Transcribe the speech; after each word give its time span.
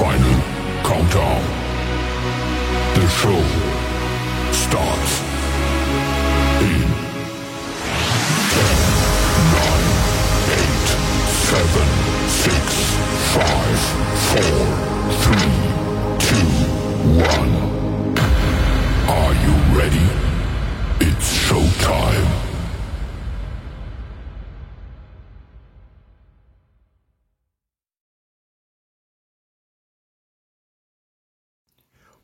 final 0.00 0.40
countdown. 0.82 1.42
The 2.94 3.06
show 3.20 3.42
starts 4.50 5.12
in 6.64 6.88
10, 8.48 8.64
9, 9.52 9.84
8, 10.56 10.88
7, 11.52 11.84
6, 12.30 12.56
5, 13.36 13.80
4, 14.32 14.56
3, 15.20 15.44
2, 16.18 16.48
1. 17.20 17.50
Are 19.18 19.34
you 19.44 19.54
ready? 19.78 20.08
It's 21.00 21.28
showtime. 21.30 22.49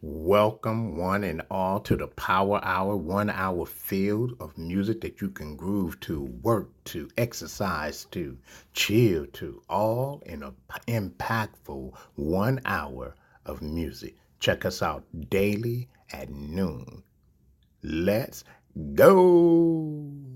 Welcome, 0.08 0.96
one 0.96 1.24
and 1.24 1.42
all, 1.50 1.80
to 1.80 1.96
the 1.96 2.06
Power 2.06 2.60
Hour, 2.62 2.96
one 2.96 3.28
hour 3.28 3.66
field 3.66 4.36
of 4.38 4.56
music 4.56 5.00
that 5.00 5.20
you 5.20 5.30
can 5.30 5.56
groove 5.56 5.98
to, 6.02 6.22
work 6.42 6.68
to, 6.84 7.10
exercise 7.18 8.04
to, 8.12 8.38
chill 8.72 9.26
to, 9.32 9.60
all 9.68 10.22
in 10.24 10.44
an 10.44 10.54
impactful 10.86 11.92
one 12.14 12.60
hour 12.64 13.16
of 13.46 13.62
music. 13.62 14.16
Check 14.38 14.64
us 14.64 14.80
out 14.80 15.02
daily 15.28 15.88
at 16.12 16.30
noon. 16.30 17.02
Let's 17.82 18.44
go! 18.94 20.35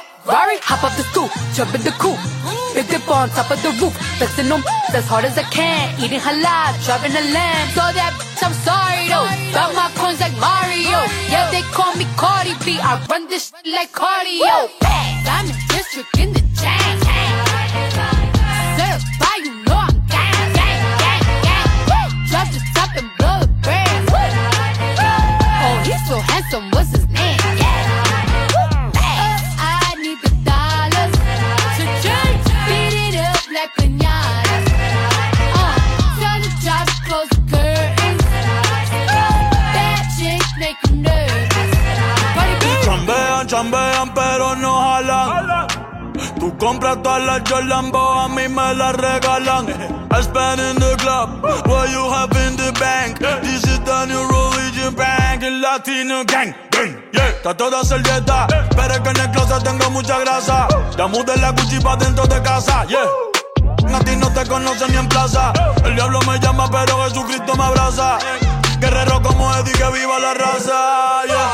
Ferrari, 0.23 0.57
hop 0.61 0.83
up 0.83 0.93
the 0.97 1.03
stoop, 1.03 1.31
jump 1.53 1.73
in 1.73 1.81
the 1.81 1.91
coupe. 1.97 2.19
Big 2.73 2.87
dip 2.87 3.09
on 3.09 3.29
top 3.29 3.49
of 3.49 3.61
the 3.63 3.69
roof, 3.81 3.93
flexing 4.17 4.47
them 4.49 4.63
as 4.93 5.07
hard 5.07 5.25
as 5.25 5.37
I 5.37 5.43
can. 5.43 5.99
Eating 5.99 6.19
halal, 6.19 6.77
driving 6.85 7.11
a 7.11 7.23
lamb. 7.33 7.67
So 7.73 7.81
that 7.81 8.13
bitch, 8.21 8.43
I'm 8.45 8.53
sorry 8.61 9.09
though. 9.09 9.25
Got 9.51 9.73
my 9.73 9.89
coins 9.97 10.21
like 10.21 10.37
Mario. 10.37 10.99
Yeah, 11.27 11.49
they 11.49 11.61
call 11.73 11.95
me 11.95 12.05
Cardi 12.15 12.53
B. 12.63 12.77
I 12.79 13.03
run 13.09 13.27
this 13.27 13.49
shit 13.49 13.73
like 13.73 13.91
cardio. 13.91 14.69
Diamond 15.25 15.57
district 15.69 16.17
in 16.17 16.33
the 16.33 16.41
chain. 16.61 17.00
I 48.93 50.21
spend 50.21 50.59
in 50.59 50.75
the 50.75 50.97
club, 50.99 51.41
what 51.65 51.89
you 51.89 52.09
have 52.11 52.35
in 52.47 52.57
the 52.57 52.71
bank. 52.77 53.19
This 53.41 53.63
is 53.63 53.79
the 53.79 54.05
new 54.05 54.19
religion 54.27 54.93
bank, 54.93 55.43
el 55.43 55.61
latino 55.61 56.25
gang. 56.25 56.53
Yeah, 57.13 57.29
está 57.29 57.55
toda 57.55 57.79
hacer 57.81 58.03
dieta, 58.03 58.47
pero 58.75 58.93
es 58.93 58.99
que 58.99 59.09
en 59.09 59.19
el 59.19 59.31
closet 59.31 59.63
tengo 59.63 59.89
mucha 59.91 60.19
grasa. 60.19 60.67
Ya 60.97 61.07
mudé 61.07 61.37
la 61.37 61.51
Gucci 61.51 61.79
pa' 61.79 61.95
dentro 61.95 62.27
de 62.27 62.41
casa, 62.41 62.85
yeah. 62.87 63.07
A 63.95 63.99
ti 64.03 64.15
no 64.17 64.29
te 64.33 64.45
conocen 64.45 64.91
ni 64.91 64.97
en 64.97 65.07
plaza. 65.07 65.53
El 65.85 65.95
diablo 65.95 66.19
me 66.27 66.37
llama, 66.39 66.69
pero 66.69 67.03
Jesucristo 67.05 67.55
me 67.55 67.63
abraza. 67.63 68.17
Guerrero 68.79 69.21
como 69.21 69.55
Eddie, 69.55 69.73
que 69.73 69.89
viva 69.91 70.19
la 70.19 70.33
raza, 70.33 71.23
yeah. 71.27 71.51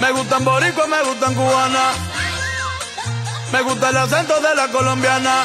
Me 0.00 0.12
gustan 0.12 0.44
boricua, 0.44 0.86
me 0.86 1.02
gustan 1.02 1.34
cubana. 1.34 1.90
Me 3.52 3.62
gusta 3.62 3.88
el 3.88 3.96
acento 3.96 4.40
de 4.40 4.54
la 4.54 4.68
colombiana. 4.68 5.44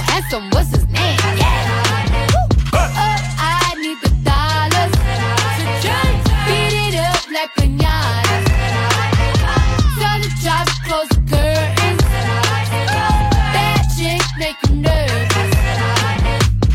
handsome, 0.00 0.50
what's 0.50 0.70
his 0.70 0.86
name? 0.88 1.18
Oh, 2.72 3.16
I 3.38 3.74
need 3.80 3.98
the 4.02 4.10
dollars 4.24 4.92
to 5.58 5.64
change. 5.84 6.22
Beat 6.46 6.74
it 6.86 6.94
up 6.98 7.20
like 7.30 7.52
pinatas. 7.56 8.44
Tell 10.00 10.18
the 10.20 10.30
job 10.42 10.66
to 10.66 10.76
close 10.86 11.08
the 11.08 11.20
curtains. 11.30 12.02
Bad 13.54 13.82
chicks 13.96 14.30
make 14.38 14.58
you 14.68 14.76
nervous. 14.76 15.50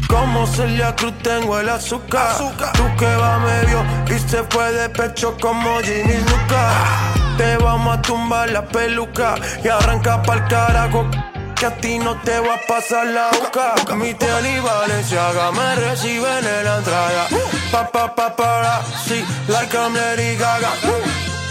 Como 0.07 0.45
Celia 0.47 0.95
Cruz 0.95 1.13
tengo 1.23 1.59
el 1.59 1.69
azúcar. 1.69 2.37
Tú 2.73 2.83
que 2.97 3.15
va 3.15 3.39
medio 3.39 3.83
y 4.07 4.19
se 4.29 4.43
fue 4.43 4.71
de 4.71 4.89
pecho 4.89 5.35
como 5.41 5.79
Ginny 5.79 6.17
Luca. 6.29 6.73
Te 7.37 7.57
vamos 7.57 7.97
a 7.97 8.01
tumbar 8.01 8.49
la 8.49 8.65
peluca 8.65 9.35
y 9.63 9.67
arranca 9.67 10.21
pa'l 10.23 10.47
carajo. 10.47 11.05
Que 11.55 11.65
a 11.67 11.77
ti 11.77 11.99
no 11.99 12.19
te 12.21 12.37
va 12.39 12.55
a 12.55 12.61
pasar 12.67 13.07
la 13.07 13.29
boca. 13.31 13.75
Mi 13.95 14.13
tele 14.13 14.57
y 14.57 14.59
Valenciaga 14.59 15.51
me 15.51 15.75
reciben 15.75 16.45
en 16.45 16.65
la 16.65 16.77
entrada. 16.77 17.27
Pa, 17.71 17.87
pa, 17.87 18.13
pa, 18.13 18.35
para, 18.35 18.81
sí, 19.07 19.23
like 19.47 19.75
I'm 19.75 19.93
Lady 19.93 20.35
Gaga. 20.35 20.71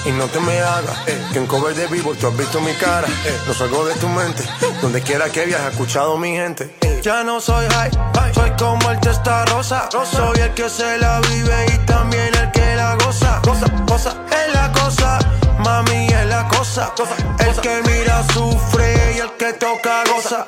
Y 0.04 0.12
no 0.12 0.26
te 0.26 0.38
me 0.40 0.60
hagas, 0.60 0.98
eh, 1.06 1.18
que 1.32 1.38
en 1.38 1.46
cover 1.46 1.74
de 1.74 1.86
vivo 1.86 2.14
tú 2.14 2.26
has 2.26 2.36
visto 2.36 2.60
mi 2.60 2.74
cara. 2.74 3.08
Eh, 3.08 3.40
no 3.46 3.54
salgo 3.54 3.86
de 3.86 3.94
tu 3.94 4.06
mente, 4.08 4.44
donde 4.82 5.00
quiera 5.00 5.30
que 5.30 5.46
viajes, 5.46 5.72
escuchado 5.72 6.18
mi 6.18 6.32
gente. 6.32 6.74
Eh, 6.82 7.00
ya 7.02 7.24
no 7.24 7.40
soy 7.40 7.66
high, 7.68 7.90
soy 8.34 8.50
como 8.58 8.90
el 8.90 9.00
testa 9.00 9.46
rosa. 9.46 9.88
Soy 9.90 10.38
el 10.40 10.52
que 10.52 10.68
se 10.68 10.98
la 10.98 11.20
vive 11.20 11.66
y 11.74 11.78
también 11.86 12.34
el 12.34 12.50
que 12.50 12.76
la 12.76 12.96
goza. 12.96 13.40
Cosa, 13.42 13.66
cosa, 13.86 14.16
es 14.30 14.54
la 14.54 14.70
cosa, 14.72 15.18
mami 15.58 16.06
es 16.06 16.26
la 16.26 16.48
cosa. 16.48 16.92
El 17.38 17.60
que 17.60 17.82
mira 17.88 18.22
sufre 18.32 19.14
y 19.16 19.18
el 19.20 19.30
que 19.32 19.52
toca 19.54 20.04
goza. 20.04 20.46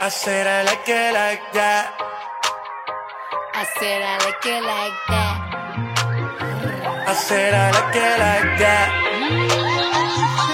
I 0.00 0.08
said 0.10 0.46
I 0.46 0.64
like 0.64 0.88
it 0.88 1.12
like 1.14 1.42
that. 1.54 1.90
I 3.54 3.64
said 3.78 4.02
I 4.02 4.18
like 4.24 4.46
it 4.46 4.62
like 4.62 4.98
that. 5.08 5.52
I 7.06 7.14
said 7.14 7.54
I 7.54 7.70
like 7.70 7.96
it 7.96 8.18
like 8.18 8.58
that. 8.58 8.88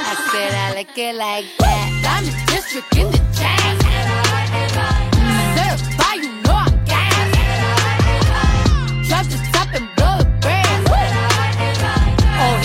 I 0.04 0.14
said 0.31 0.54
I 0.54 0.75
like 0.75 0.99
it 0.99 1.14
like 1.14 1.46
that. 1.58 1.88
Diamond 2.02 2.46
district 2.46 2.96
in 2.96 3.11
the 3.11 3.19
chain. 3.38 5.07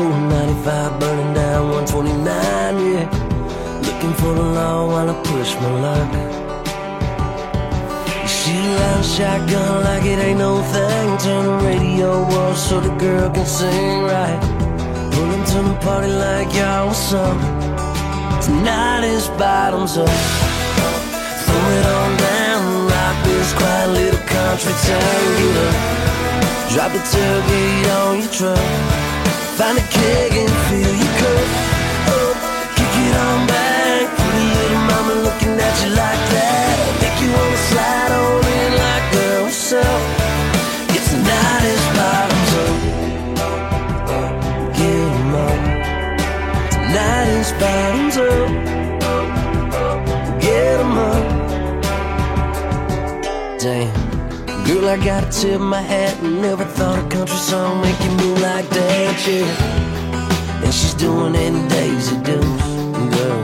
rolling 0.00 0.28
95, 0.28 1.00
burning 1.00 1.34
down 1.34 1.68
129, 1.70 2.24
yeah. 2.92 3.06
Looking 3.86 4.14
for 4.14 4.34
the 4.34 4.42
law 4.42 4.88
while 4.88 5.10
I 5.10 5.22
push 5.24 5.54
my 5.54 5.80
luck. 5.80 6.40
Out 8.50 9.00
a 9.00 9.02
shotgun 9.02 9.84
like 9.84 10.04
it 10.04 10.18
ain't 10.18 10.38
no 10.38 10.62
thing. 10.62 11.18
Turn 11.18 11.44
the 11.44 11.66
radio 11.66 12.10
off 12.22 12.56
so 12.56 12.80
the 12.80 12.94
girl 12.96 13.30
can 13.30 13.46
sing 13.46 14.02
right. 14.02 14.40
Pulling 15.12 15.44
to 15.44 15.58
the 15.68 15.76
party 15.84 16.08
like 16.08 16.52
y'all 16.54 16.88
what's 16.88 17.12
up? 17.12 17.36
Tonight 18.42 19.04
is 19.04 19.28
bottoms 19.38 19.96
up. 19.98 20.08
Throw 21.44 21.66
it 21.78 21.86
on 21.96 22.16
down, 22.16 22.88
rock 22.88 23.16
this 23.24 23.52
quiet 23.52 23.90
little 23.90 24.26
country 24.26 24.72
town. 24.86 25.26
Get 25.38 25.56
up. 25.66 25.76
Drop 26.72 26.92
the 26.92 27.02
tailgate 27.12 27.86
on 27.98 28.18
your 28.20 28.32
truck. 28.32 29.09
Find 29.60 29.76
a 29.76 29.82
keg 29.82 30.32
and 30.32 30.50
fill 30.50 30.94
your 30.96 31.09
I 54.90 54.96
gotta 54.96 55.30
tip 55.30 55.60
my 55.60 55.80
hat 55.80 56.18
and 56.18 56.42
never 56.42 56.64
thought 56.64 56.98
a 56.98 57.06
country 57.14 57.36
song 57.36 57.80
make 57.80 57.94
you 58.00 58.10
move 58.10 58.40
like 58.40 58.68
that, 58.70 59.14
yeah. 59.22 60.64
And 60.64 60.74
she's 60.74 60.94
doing 60.94 61.36
it 61.36 61.54
in 61.54 61.68
Daisy 61.68 62.16
Dukes, 62.26 62.66
girl. 63.14 63.38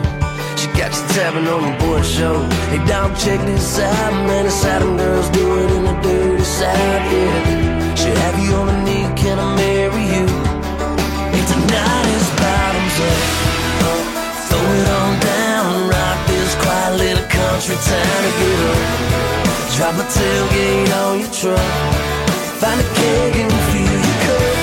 She 0.59 0.67
got 0.75 0.91
you 0.91 1.07
tapping 1.15 1.47
on 1.47 1.63
the 1.63 1.79
boy 1.79 2.03
show. 2.03 2.43
Hey, 2.67 2.85
dog, 2.85 3.15
check 3.17 3.39
this 3.47 3.79
out, 3.79 4.13
man. 4.27 4.47
It's 4.47 4.61
how 4.65 4.81
them 4.81 4.97
girls 4.97 5.31
do 5.31 5.63
it 5.63 5.71
in 5.71 5.85
the 5.85 5.95
dirty 6.03 6.43
south, 6.43 7.07
yeah. 7.15 7.95
She 7.95 8.11
have 8.11 8.37
you 8.43 8.53
on 8.57 8.69
a 8.69 8.83
knee, 8.83 9.07
can 9.15 9.39
I 9.39 9.55
marry 9.55 10.03
you? 10.03 10.27
Hey, 11.31 11.45
tonight 11.47 12.07
is 12.11 12.29
bottoms 12.43 12.99
up. 13.07 13.23
Throw 14.51 14.67
it 14.67 14.89
on 14.99 15.13
down, 15.23 15.91
rock 15.95 16.19
this 16.27 16.55
quiet 16.59 16.99
little 16.99 17.27
country 17.31 17.77
town 17.87 18.19
to 18.27 18.33
get 18.35 18.61
up. 18.67 19.46
Drop 19.77 19.95
a 19.97 20.05
tailgate 20.05 20.91
on 21.05 21.21
your 21.21 21.31
truck. 21.31 21.61
Find 22.61 22.81
a 22.81 22.85
keg 22.95 23.37
and 23.37 23.53
fill 23.69 24.01
your 24.07 24.19
cup. 24.25 24.57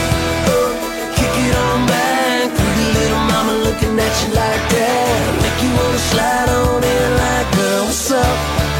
Kick 1.13 1.35
it 1.45 1.55
on 1.55 1.85
back. 1.85 2.49
Pretty 2.49 2.87
little 2.97 3.23
mama 3.29 3.53
looking 3.63 3.93
at 3.99 4.13
you 4.21 4.33
like 4.33 4.65
that. 4.73 5.41
Make 5.43 5.59
you 5.61 5.71
wanna 5.77 5.99
slide 5.99 6.49
on 6.49 6.83
in 6.83 7.09
like, 7.21 7.55
girl, 7.55 7.85
what's 7.85 8.11
up? 8.11 8.72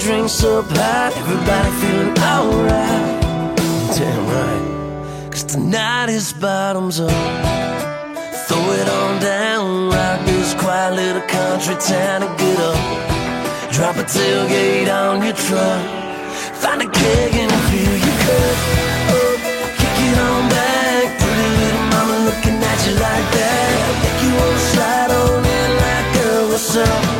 Drinks 0.00 0.42
up 0.42 0.64
high. 0.70 1.12
Everybody 1.14 1.70
feeling 1.80 2.18
alright. 2.18 3.56
Damn 3.94 4.26
right. 4.34 5.30
Cause 5.30 5.44
tonight 5.44 6.08
is 6.08 6.32
bottoms 6.32 7.00
up. 7.00 7.10
Throw 8.46 8.64
it 8.80 8.88
on 8.88 9.20
down, 9.20 9.90
rock 9.90 10.24
this 10.26 10.54
quiet 10.54 10.94
little 10.94 11.22
country 11.22 11.76
town 11.76 12.22
and 12.24 12.38
get 12.38 12.58
up. 12.58 12.80
Drop 13.72 13.96
a 13.96 14.04
tailgate 14.04 14.88
on 14.88 15.22
your 15.22 15.34
truck. 15.34 15.82
Find 16.62 16.80
a 16.82 16.88
keg 16.90 17.34
and 17.34 17.52
fill 17.68 17.96
your 18.06 18.18
cup. 18.24 18.56
Up, 19.16 19.38
kick 19.80 19.96
it 20.08 20.18
on 20.18 20.42
back. 20.48 21.06
Pretty 21.20 21.48
little 21.60 21.86
mama 21.92 22.16
looking 22.28 22.58
at 22.70 22.78
you 22.86 22.94
like 23.06 23.28
that. 23.36 23.72
Make 24.02 24.20
you 24.24 24.32
wanna 24.38 24.66
slide 24.72 25.10
on 25.20 25.44
in 25.44 25.70
like, 25.84 26.08
girl, 26.16 26.48
what's 26.48 26.76
up? 26.76 27.19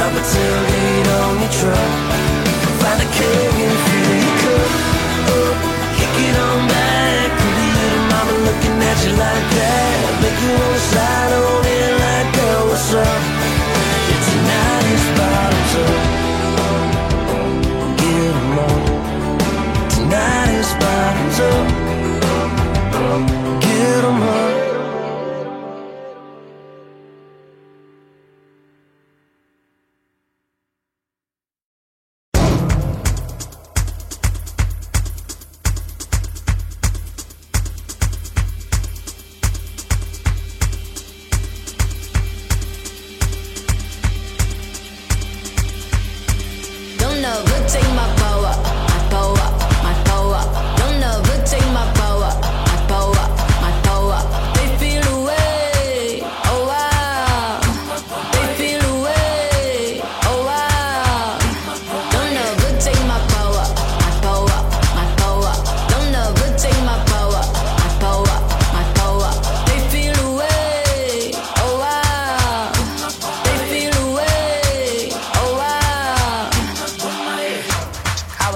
Drop 0.00 0.14
a 0.14 0.22
tailgate 0.32 1.08
on 1.20 1.40
your 1.40 1.52
truck. 1.60 1.92
Find 2.80 3.02
a 3.02 3.08
keg 3.16 3.54
and 3.66 3.78
fill 3.84 4.16
your 4.24 4.36
cup. 4.40 4.72
Up, 5.36 5.56
kick 5.98 6.14
it 6.24 6.36
on 6.40 6.60
back. 6.72 7.28
Pretty 7.36 7.68
little 7.76 8.04
mama 8.08 8.34
looking 8.48 8.76
at 8.80 8.98
you 9.04 9.12
like 9.12 9.46
that. 9.60 10.00
Make 10.22 10.38
you 10.40 10.52
wanna 10.56 10.88
slide 10.88 11.32
on 11.36 11.66
in 11.76 11.92
like, 12.00 12.28
girl, 12.32 12.68
what's 12.68 12.94
up? 12.94 13.20
Yeah, 14.08 14.20
tonight 14.24 14.84
is 14.88 15.04
bottoms 15.18 15.74
up. 15.84 16.09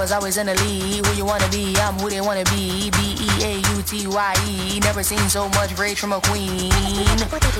Was 0.05 0.11
always 0.11 0.37
in 0.37 0.45
the 0.45 0.53
lead. 0.61 1.01
Who 1.01 1.11
you 1.17 1.25
wanna 1.25 1.49
be? 1.49 1.73
I'm 1.81 1.97
who 1.97 2.13
they 2.13 2.21
wanna 2.21 2.45
be. 2.53 2.93
B 2.93 3.17
E 3.17 3.29
A 3.41 3.53
U 3.73 3.81
T 3.81 4.05
Y 4.05 4.33
E. 4.53 4.77
Never 4.85 5.01
seen 5.01 5.25
so 5.33 5.49
much 5.57 5.73
rage 5.81 5.97
from 5.97 6.13
a 6.13 6.21
queen. 6.29 6.69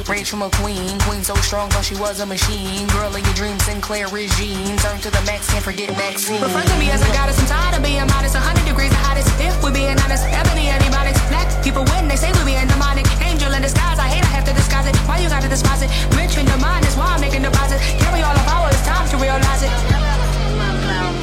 Rage 0.05 0.29
from 0.29 0.45
a 0.45 0.49
queen. 0.61 0.93
Queen 1.09 1.23
so 1.25 1.33
strong, 1.41 1.73
thought 1.73 1.85
she 1.89 1.97
was 1.97 2.19
a 2.21 2.25
machine. 2.25 2.85
Girl 2.93 3.09
of 3.09 3.17
your 3.17 3.33
dreams, 3.33 3.65
Sinclair 3.65 4.05
regime. 4.13 4.77
Turn 4.77 5.01
to 5.01 5.09
the 5.09 5.23
max, 5.25 5.49
can't 5.49 5.65
forget 5.65 5.89
Maxine. 5.97 6.37
Refer 6.37 6.61
to 6.61 6.77
me 6.77 6.93
as 6.93 7.01
a 7.01 7.09
goddess. 7.17 7.39
I'm 7.41 7.49
tired 7.49 7.77
of 7.77 7.81
being 7.81 8.05
modest. 8.13 8.37
100 8.37 8.61
degrees 8.61 8.93
the 8.93 9.01
hottest. 9.01 9.25
If 9.41 9.57
we're 9.63 9.73
being 9.73 9.97
honest, 10.05 10.21
ebony 10.29 10.69
antibiotics. 10.69 11.17
Black 11.33 11.49
people 11.65 11.81
win. 11.97 12.05
They 12.07 12.15
say 12.15 12.29
we're 12.37 12.45
being 12.45 12.67
demonic. 12.69 13.09
Angel 13.25 13.49
in 13.57 13.65
disguise. 13.65 13.97
I 13.97 14.05
hate. 14.05 14.21
I 14.21 14.33
have 14.37 14.45
to 14.45 14.53
disguise 14.53 14.85
it. 14.85 14.93
Why 15.09 15.17
you 15.17 15.29
gotta 15.33 15.49
despise 15.49 15.81
it? 15.81 15.89
Rich 16.13 16.37
in 16.37 16.45
the 16.45 16.57
mind 16.61 16.85
is 16.85 16.93
why 16.93 17.09
I'm 17.09 17.21
making 17.25 17.41
deposits. 17.41 17.81
Carry 17.97 18.21
all 18.21 18.37
the 18.37 18.45
power. 18.45 18.69
It's 18.69 18.85
time 18.85 19.09
to 19.09 19.17
realize 19.17 19.65
it. 19.65 20.25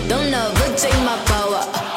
Don't 0.09 0.35
ever 0.35 0.77
take 0.77 0.99
my 1.05 1.17
power, 1.27 1.92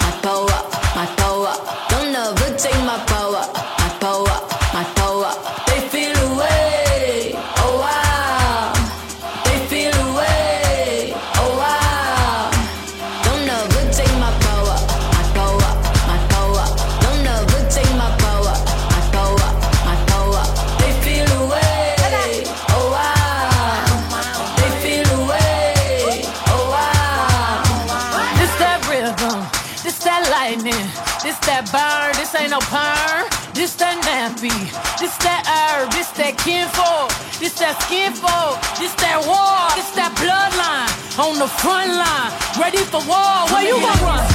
no 32.56 32.62
perm. 32.72 33.28
This 33.54 33.76
that 33.76 34.00
nappy, 34.08 34.56
this 35.00 35.16
that 35.28 35.44
herb, 35.44 35.92
this 35.92 36.10
that 36.16 36.38
kinfolk, 36.40 37.12
this 37.40 37.54
that 37.60 37.76
skinfolk, 37.84 38.56
this 38.80 38.94
that 39.04 39.20
war, 39.28 39.68
this 39.76 39.92
that 40.00 40.12
bloodline 40.16 40.92
on 41.20 41.40
the 41.40 41.48
front 41.48 41.92
line, 42.00 42.32
ready 42.56 42.84
for 42.92 43.04
war. 43.08 43.48
Where 43.52 43.64
you 43.64 43.76
gonna 43.76 44.08
run? 44.08 44.26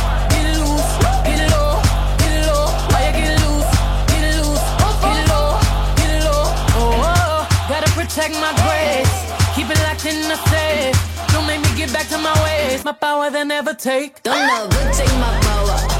protect 7.94 8.34
my 8.40 8.50
grace. 8.64 9.14
Keep 9.54 9.70
it 9.70 9.78
locked 9.84 10.06
in 10.06 10.18
the 10.26 10.36
safe. 10.50 10.96
Don't 11.32 11.46
make 11.46 11.60
me 11.60 11.68
get 11.76 11.92
back 11.92 12.08
to 12.08 12.18
my 12.18 12.34
ways. 12.42 12.84
My 12.84 12.92
power 12.92 13.30
they 13.30 13.44
never 13.44 13.72
take. 13.74 14.22
Don't 14.22 14.36
ever 14.36 14.92
take 14.92 15.12
my 15.20 15.38
power 15.42 15.99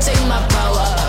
take 0.00 0.26
my 0.26 0.46
power. 0.48 0.99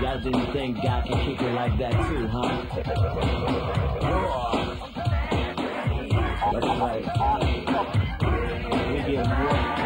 Y'all 0.00 0.20
didn't 0.20 0.52
think 0.52 0.82
God 0.82 1.04
could 1.04 1.18
kick 1.20 1.40
it 1.40 1.52
like 1.54 1.78
that 1.78 1.92
too, 1.92 2.26
huh? 2.26 2.64
That's 6.52 6.66
right. 6.80 7.04
We 8.92 9.12
get 9.12 9.26
more. 9.26 9.85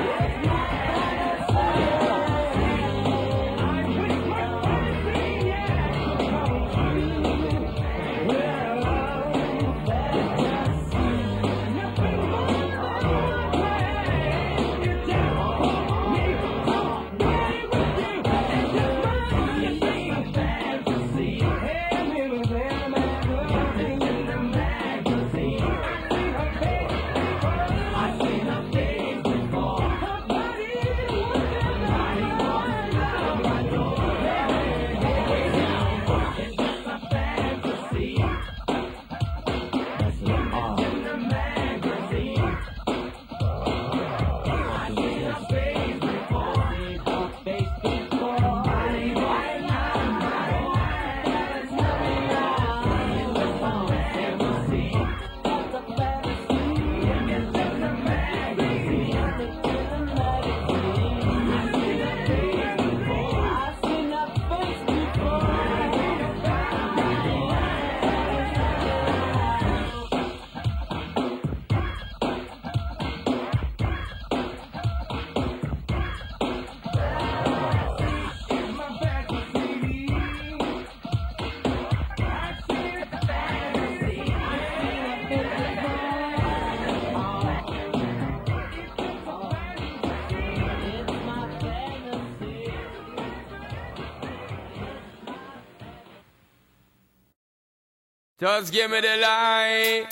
Just 98.40 98.72
give 98.72 98.90
me 98.90 99.02
the 99.02 99.18
light. 99.18 100.06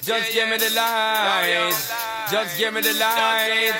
Just 0.00 0.32
give 0.32 0.48
me 0.48 0.56
the 0.56 0.70
light. 0.70 1.74
Just 2.30 2.58
give 2.58 2.72
me 2.72 2.80
the 2.80 2.94
light. 2.94 3.72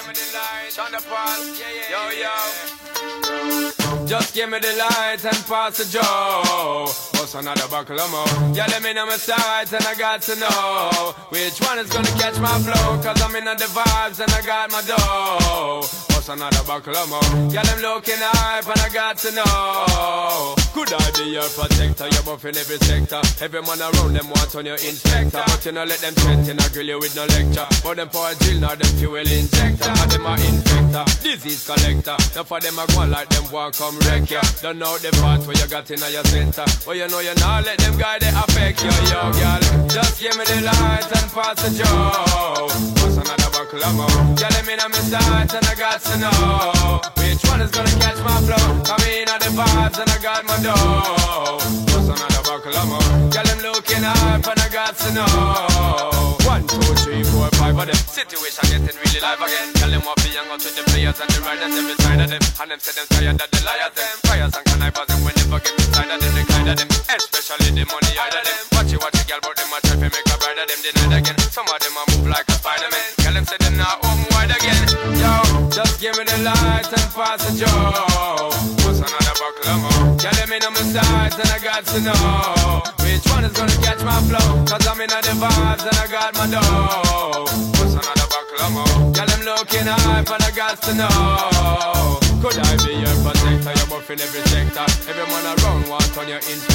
Just 4.07 4.35
give 4.35 4.51
me 4.51 4.59
the 4.59 4.77
light 4.77 5.25
and 5.25 5.45
pass 5.47 5.79
the 5.79 5.87
joe. 5.91 6.85
What's 7.19 7.35
another 7.35 7.67
buckle 7.69 7.99
of 7.99 8.11
more? 8.11 8.55
Yeah, 8.55 8.67
let 8.67 8.83
me 8.83 8.93
know 8.93 9.07
my 9.07 9.17
sides 9.17 9.73
and 9.73 9.87
I 9.87 9.95
got 9.95 10.21
to 10.23 10.37
know 10.37 11.15
which 11.31 11.59
one 11.63 11.79
is 11.79 11.89
gonna 11.89 12.09
catch 12.21 12.39
my 12.41 12.59
flow. 12.59 13.01
Cause 13.03 13.23
I'm 13.23 13.35
in 13.37 13.47
the 13.47 13.71
vibes 13.73 14.21
and 14.21 14.31
I 14.31 14.43
got 14.45 14.71
my 14.71 14.83
dough. 14.83 15.81
What's 16.13 16.29
another 16.29 16.63
buckle 16.67 16.95
of 16.95 17.09
more? 17.09 17.51
Yeah, 17.51 17.63
them 17.63 17.81
looking 17.81 18.17
hype 18.19 18.69
and 18.69 18.81
I 18.83 18.89
got 18.91 19.17
to 19.17 19.33
know. 19.33 20.60
Could 20.73 20.93
I 20.95 21.11
be 21.19 21.35
your 21.35 21.49
protector? 21.51 22.07
You're 22.07 22.23
buff 22.23 22.45
in 22.45 22.57
every 22.57 22.79
sector. 22.79 23.21
Every 23.43 23.63
man 23.63 23.83
around 23.83 24.15
them 24.15 24.31
wants 24.31 24.55
on 24.55 24.67
your 24.67 24.79
inspector. 24.79 25.43
But 25.45 25.67
you 25.67 25.73
know, 25.73 25.85
let 25.85 25.99
them 25.99 26.15
threaten, 26.15 26.61
I 26.61 26.69
grill 26.69 26.87
you 26.87 26.99
with 26.99 27.15
no 27.17 27.27
lecture. 27.27 27.67
But 27.83 27.97
them 27.99 28.09
a 28.09 28.35
drill, 28.39 28.61
not 28.61 28.79
them 28.79 28.93
fuel 28.99 29.19
injector. 29.19 29.91
And 29.91 30.11
them 30.11 30.27
a 30.27 30.33
infector, 30.39 31.05
disease 31.23 31.67
collector. 31.67 32.17
Now 32.37 32.45
for 32.45 32.61
them, 32.61 32.79
I 32.79 32.87
go 32.87 33.05
like 33.07 33.29
them 33.31 33.51
walk 33.51 33.75
come 33.75 33.99
wreck 34.07 34.31
ya. 34.31 34.41
Don't 34.63 34.79
know 34.79 34.97
the 34.99 35.11
part 35.19 35.43
where 35.47 35.57
you 35.59 35.67
got 35.67 35.91
in 35.91 35.99
your 35.99 36.25
center. 36.25 36.67
But 36.87 36.97
you 36.97 37.09
know 37.09 37.21
you 37.21 37.35
not 37.43 37.67
let 37.67 37.79
them 37.79 37.99
guy 37.99 38.19
they 38.19 38.31
affect 38.31 38.83
you, 38.85 38.95
yo, 39.11 39.21
girl. 39.35 39.63
Just 39.91 40.23
give 40.23 40.37
me 40.39 40.45
the 40.45 40.71
light 40.71 41.11
and 41.11 41.29
pass 41.35 41.59
the 41.67 41.71
joe. 41.83 42.71
What's 43.03 43.19
another 43.19 43.51
buckle 43.51 43.83
of 43.83 43.95
more? 43.99 44.09
Yeah, 44.39 44.55
let 44.55 44.67
me 44.67 44.77
know 44.79 44.87
my 44.87 45.03
and 45.51 45.67
I 45.67 45.75
got 45.75 45.99
to 45.99 46.15
know 46.19 47.20
which 47.41 47.51
one 47.51 47.61
is 47.63 47.71
gonna 47.71 47.91
catch 48.01 48.19
my 48.21 48.37
flow. 48.45 48.83
Come 48.85 49.05
in 49.09 49.29
at 49.29 49.41
the 49.41 49.51
vibes 49.57 49.99
and 49.99 50.11
I 50.11 50.19
got 50.21 50.45
my 50.45 50.57
dough. 50.61 51.57
What's 51.89 52.09
another 52.09 52.43
buckle 52.45 52.77
of 52.77 52.87
more? 52.89 53.31
Girl, 53.33 53.45
them 53.45 53.61
looking 53.65 54.05
hype 54.05 54.45
and 54.45 54.61
I 54.61 54.69
got 54.69 54.97
to 54.97 55.09
know. 55.15 56.37
One, 56.45 56.67
two, 56.69 56.81
three, 57.01 57.25
four, 57.25 57.49
five 57.57 57.77
of 57.79 57.87
them. 57.87 57.97
Situation 57.97 58.65
getting 58.69 58.97
really 59.01 59.21
live 59.21 59.41
again. 59.41 59.73
Girl, 59.81 59.91
them 59.91 60.03
want 60.05 60.19
to 60.21 60.29
hang 60.29 60.49
out 60.53 60.61
with 60.61 60.77
the 60.77 60.85
players 60.91 61.17
and 61.21 61.31
the 61.31 61.41
riders 61.41 61.73
every 61.73 61.97
side 62.05 62.21
of 62.21 62.29
them. 62.29 62.43
And 62.61 62.69
them 62.71 62.81
say 62.81 62.93
them 62.93 63.07
tired 63.09 63.41
of 63.41 63.49
the 63.49 63.61
liars 63.65 63.95
them. 63.97 64.15
Fires 64.29 64.55
and 64.57 64.65
connivers 64.69 65.09
them 65.09 65.21
when 65.25 65.35
never 65.41 65.61
get 65.65 65.75
inside 65.81 66.11
of 66.13 66.19
them. 66.21 66.33
They 66.37 66.45
kind 66.45 66.69
of 66.69 66.77
them. 66.77 66.89
Especially 67.09 67.71
the 67.73 67.85
money 67.89 68.15
out 68.21 68.35
of 68.37 68.43
them. 68.45 68.61
Watch 68.77 68.93
it, 68.93 69.01
watch 69.01 69.17
it, 69.17 69.27
girl, 69.29 69.41
but 69.41 69.55
them 69.57 69.73
a 69.73 69.79
try 69.81 69.97
to 69.97 70.09
make 70.13 70.29
a 70.29 70.37
bride 70.37 70.61
of 70.61 70.67
them 70.69 70.81
denied 70.85 71.15
again. 71.25 71.39
Some 71.49 71.69
of 71.69 71.79
them 71.81 71.97
a 71.97 72.03
move 72.13 72.29
like 72.29 72.49
a 72.53 72.57
Spider-Man. 72.61 73.09
Girl, 73.25 73.35
them 73.39 73.47
say 73.49 73.59
them 73.65 73.75
not 73.81 73.97
home 74.05 74.25
wide 74.37 74.53
again. 74.53 74.85
Yo, 75.17 75.33
just 75.73 75.97
give 76.03 76.13
me 76.21 76.25
the 76.29 76.39
light 76.45 76.80
the 77.21 77.53
joe. 77.53 78.49
What's 78.81 78.99
another 78.99 79.37
buckle 79.37 79.77
more? 79.77 80.17
Girl, 80.17 80.33
let 80.41 80.49
me 80.49 80.59
know 80.59 80.71
my 80.71 80.81
sides 80.81 81.37
and 81.37 81.51
I 81.53 81.59
got 81.61 81.85
to 81.93 82.01
know 82.01 82.81
which 83.05 83.25
one 83.29 83.45
is 83.45 83.53
gonna 83.53 83.77
catch 83.85 84.03
my 84.03 84.17
flow. 84.25 84.65
Cause 84.65 84.87
I'm 84.87 85.01
in 85.01 85.09
the 85.09 85.35
vibes 85.37 85.85
and 85.85 85.99
I 86.01 86.07
got 86.09 86.33
my 86.35 86.47
dough. 86.49 87.45
What's 87.77 87.93
another 87.93 88.29
buckle 88.33 88.71
more? 88.73 89.13
Girl, 89.13 89.27
them 89.27 89.43
looking 89.45 89.87
hype 89.87 90.31
and 90.31 90.43
I 90.43 90.51
got 90.57 90.81
to 90.83 90.95
know. 90.95 92.21
Could 92.41 92.57
I 92.57 92.73
be 92.87 92.97
your 92.97 93.15
protector? 93.21 93.73
You're 93.77 93.89
buff 93.93 94.11
in 94.11 94.21
every 94.21 94.41
sector. 94.49 94.87
Every 95.11 95.27
man 95.29 95.45
around 95.61 95.89
want 95.91 96.17
on 96.17 96.27
your 96.27 96.39
inspector. 96.39 96.70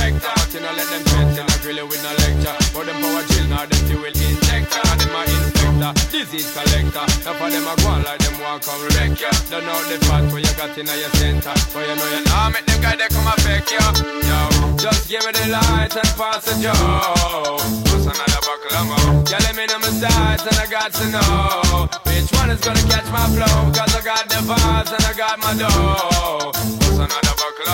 Inspector, 5.86 6.17
disease 6.17 6.52
collector. 6.54 7.06
Now 7.26 7.34
for 7.38 7.50
them 7.50 7.67
a 7.67 7.76
go 7.82 7.88
on 7.89 8.04
like 8.04 8.19
them 8.19 8.39
want 8.41 8.63
come 8.63 8.82
wreck 8.82 9.19
ya. 9.19 9.30
Don't 9.50 9.65
know 9.65 9.78
the 9.86 9.98
part 10.08 10.32
where 10.32 10.39
you 10.41 10.54
got 10.56 10.78
in 10.78 10.88
your 10.88 11.10
center. 11.17 11.54
But 11.74 11.88
you 11.88 11.95
know 11.95 12.10
you 12.17 12.24
now 12.26 12.50
make 12.50 12.65
them 12.65 12.82
guy 12.82 12.95
they 12.95 13.08
come 13.08 13.28
affect 13.28 13.71
ya. 13.71 13.86
Yo, 14.26 14.78
just 14.78 15.10
give 15.10 15.26
me 15.26 15.32
the 15.32 15.50
light 15.52 15.95
and 15.95 16.12
pass 16.17 16.45
the 16.45 16.54
joe. 16.62 17.58
What's 17.91 18.06
another 18.06 18.41
buckle 18.41 18.78
of 18.78 18.86
more? 18.88 19.24
Yeah, 19.30 19.39
let 19.43 19.56
me 19.56 19.65
know 19.65 19.80
my 19.80 19.89
sides 19.89 20.43
and 20.45 20.58
I 20.58 20.67
got 20.69 20.93
to 20.93 21.06
know 21.10 22.05
one 22.46 22.56
is 22.56 22.62
gonna 22.62 22.86
catch 22.94 23.10
my 23.12 23.26
flow. 23.34 23.56
Cause 23.74 23.96
I 23.96 24.02
got 24.04 24.30
the 24.30 24.40
vibes 24.46 24.92
and 24.94 25.06
I 25.06 25.14
got 25.18 25.38
my 25.40 25.54
dough. 25.58 26.52
What's 26.54 27.00
another 27.02 27.36
buckle? 27.42 27.66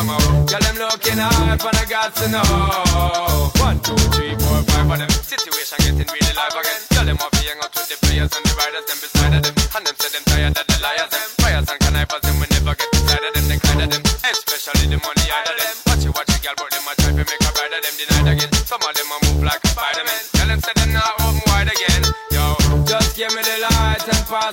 Yeah, 0.47 0.59
them 0.59 0.77
looking 0.79 1.19
hype 1.19 1.65
and 1.67 1.77
I 1.77 1.85
got 1.85 2.15
to 2.15 2.25
know. 2.31 3.51
One, 3.59 3.79
two, 3.81 3.95
three, 4.15 4.35
four, 4.39 4.63
five 4.71 4.91
of 4.91 4.97
them. 4.99 5.09
Situation 5.09 5.77
getting 5.79 6.07
really 6.07 6.33
live 6.39 6.55
again. 6.55 6.81
Tell 6.89 7.05
them 7.05 7.17
off 7.17 7.33
hang 7.33 7.59
out 7.59 7.73
with 7.75 7.89
the 7.91 7.97
players 8.05 8.31
and 8.35 8.45
the 8.45 8.53
riders, 8.55 8.85
them 8.87 8.99
beside 9.03 9.40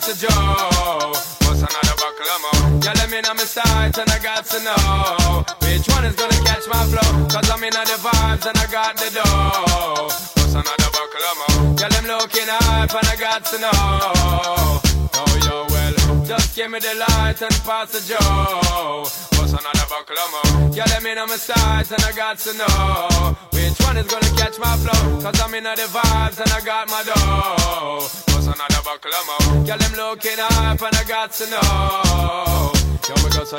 the 0.08 0.26
joe. 0.26 1.12
What's 1.44 1.60
another 1.60 1.96
buckle 2.00 2.28
of 2.32 2.40
more? 2.40 2.80
Yeah, 2.80 2.96
let 2.96 3.10
me 3.10 3.20
know 3.20 3.34
my 3.34 3.44
sights 3.44 3.98
and 3.98 4.08
I 4.08 4.18
got 4.24 4.44
to 4.46 4.58
know 4.64 5.44
which 5.68 5.84
one 5.92 6.04
is 6.08 6.16
gonna 6.16 6.40
catch 6.48 6.64
my 6.64 6.80
flow. 6.88 7.28
Cause 7.28 7.50
I'm 7.50 7.62
in 7.62 7.72
the 7.76 7.98
vibes 8.00 8.46
and 8.48 8.56
I 8.56 8.66
got 8.72 8.96
the 8.96 9.08
dough. 9.12 10.08
What's 10.08 10.54
another 10.56 10.90
buckle 10.96 11.24
of 11.28 11.36
more? 11.36 11.76
Yeah, 11.76 11.88
them 11.92 12.06
looking 12.08 12.48
hype 12.48 12.94
and 12.96 13.08
I 13.08 13.16
got 13.20 13.44
to 13.52 13.56
know. 13.60 14.80
Oh, 15.20 15.34
yo, 15.44 15.66
well, 15.68 16.24
just 16.24 16.56
give 16.56 16.70
me 16.70 16.78
the 16.78 16.94
light 17.04 17.42
and 17.42 17.56
pass 17.68 17.92
the 17.92 18.00
joe. 18.00 19.04
What's 19.36 19.52
another 19.52 19.86
buckle 19.92 20.16
of 20.16 20.28
more? 20.32 20.72
Yeah, 20.72 20.88
let 20.88 21.02
me 21.02 21.14
know 21.14 21.26
my 21.26 21.36
sights 21.36 21.92
and 21.92 22.00
I 22.00 22.12
got 22.16 22.38
to 22.48 22.52
know 22.56 23.36
which 23.52 23.76
one 23.84 23.98
is 23.98 24.06
gonna 24.08 24.32
catch 24.40 24.58
my 24.58 24.74
flow. 24.80 25.20
Cause 25.20 25.38
I'm 25.40 25.52
in 25.52 25.64
the 25.64 25.88
vibes 25.92 26.40
and 26.40 26.50
I 26.50 26.60
got 26.64 26.88
my 26.88 27.02
dough. 27.04 28.27
Another 28.48 28.82
buckle 28.82 29.12
of 29.12 29.24
more? 29.28 29.66
Yeah, 29.66 29.76
them 29.76 29.92
looking 29.96 30.40
up 30.40 30.80
and 30.80 30.96
I 30.96 31.04
got 31.04 31.32
to 31.32 31.44
know. 31.52 32.72
Yo, 33.04 33.14
we 33.22 33.28
go 33.30 33.44
so 33.44 33.58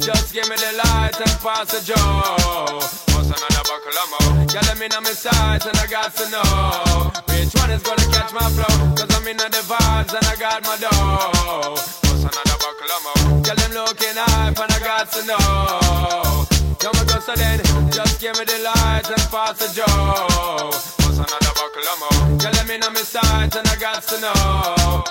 just 0.00 0.34
give 0.34 0.48
me 0.48 0.56
the 0.56 0.72
light 0.82 1.14
and 1.22 1.34
pass 1.38 1.70
the 1.70 1.78
joe. 1.86 2.82
What's 3.14 3.30
another 3.30 3.62
buckle 3.62 3.94
of 3.94 4.08
more? 4.10 4.46
Yeah, 4.50 4.66
let 4.66 4.78
me 4.78 4.86
know 4.90 5.00
my 5.00 5.14
and 5.14 5.78
I 5.78 5.86
got 5.86 6.14
to 6.18 6.26
know 6.34 7.12
which 7.30 7.54
one 7.54 7.70
is 7.70 7.82
gonna 7.82 8.06
catch 8.10 8.32
my 8.34 8.48
flow. 8.50 8.74
Cause 8.98 9.10
I'm 9.14 9.26
in 9.28 9.36
the 9.36 9.62
vibes 9.70 10.14
and 10.14 10.26
I 10.26 10.34
got 10.36 10.62
my 10.66 10.76
dough. 10.82 11.74
What's 12.10 12.26
another 12.26 12.58
buckle 12.58 12.90
of 12.90 13.02
more? 13.06 13.46
Yeah, 13.46 13.54
them 13.54 13.72
looking 13.72 14.18
hype 14.18 14.58
and 14.58 14.72
I 14.72 14.78
got 14.82 15.12
to 15.14 15.20
know. 15.30 16.46
Yo, 16.82 16.90
we 16.90 17.06
go 17.06 17.20
so 17.20 17.34
just 17.90 18.20
give 18.20 18.36
me 18.38 18.44
the 18.44 18.58
light 18.66 19.08
and 19.08 19.24
pass 19.30 19.58
the 19.58 19.68
joe. 19.78 21.03
What's 21.74 21.88
another 21.88 22.06
buckle 22.06 22.28
of 22.28 22.30
more? 22.30 22.38
Yeah, 22.40 22.50
let 22.50 22.68
me 22.68 22.78
know 22.78 22.90
my 22.90 22.96
sights 22.96 23.56
and 23.56 23.66
I 23.66 23.76
got 23.76 24.02
to 24.02 24.20
know. 24.20 25.04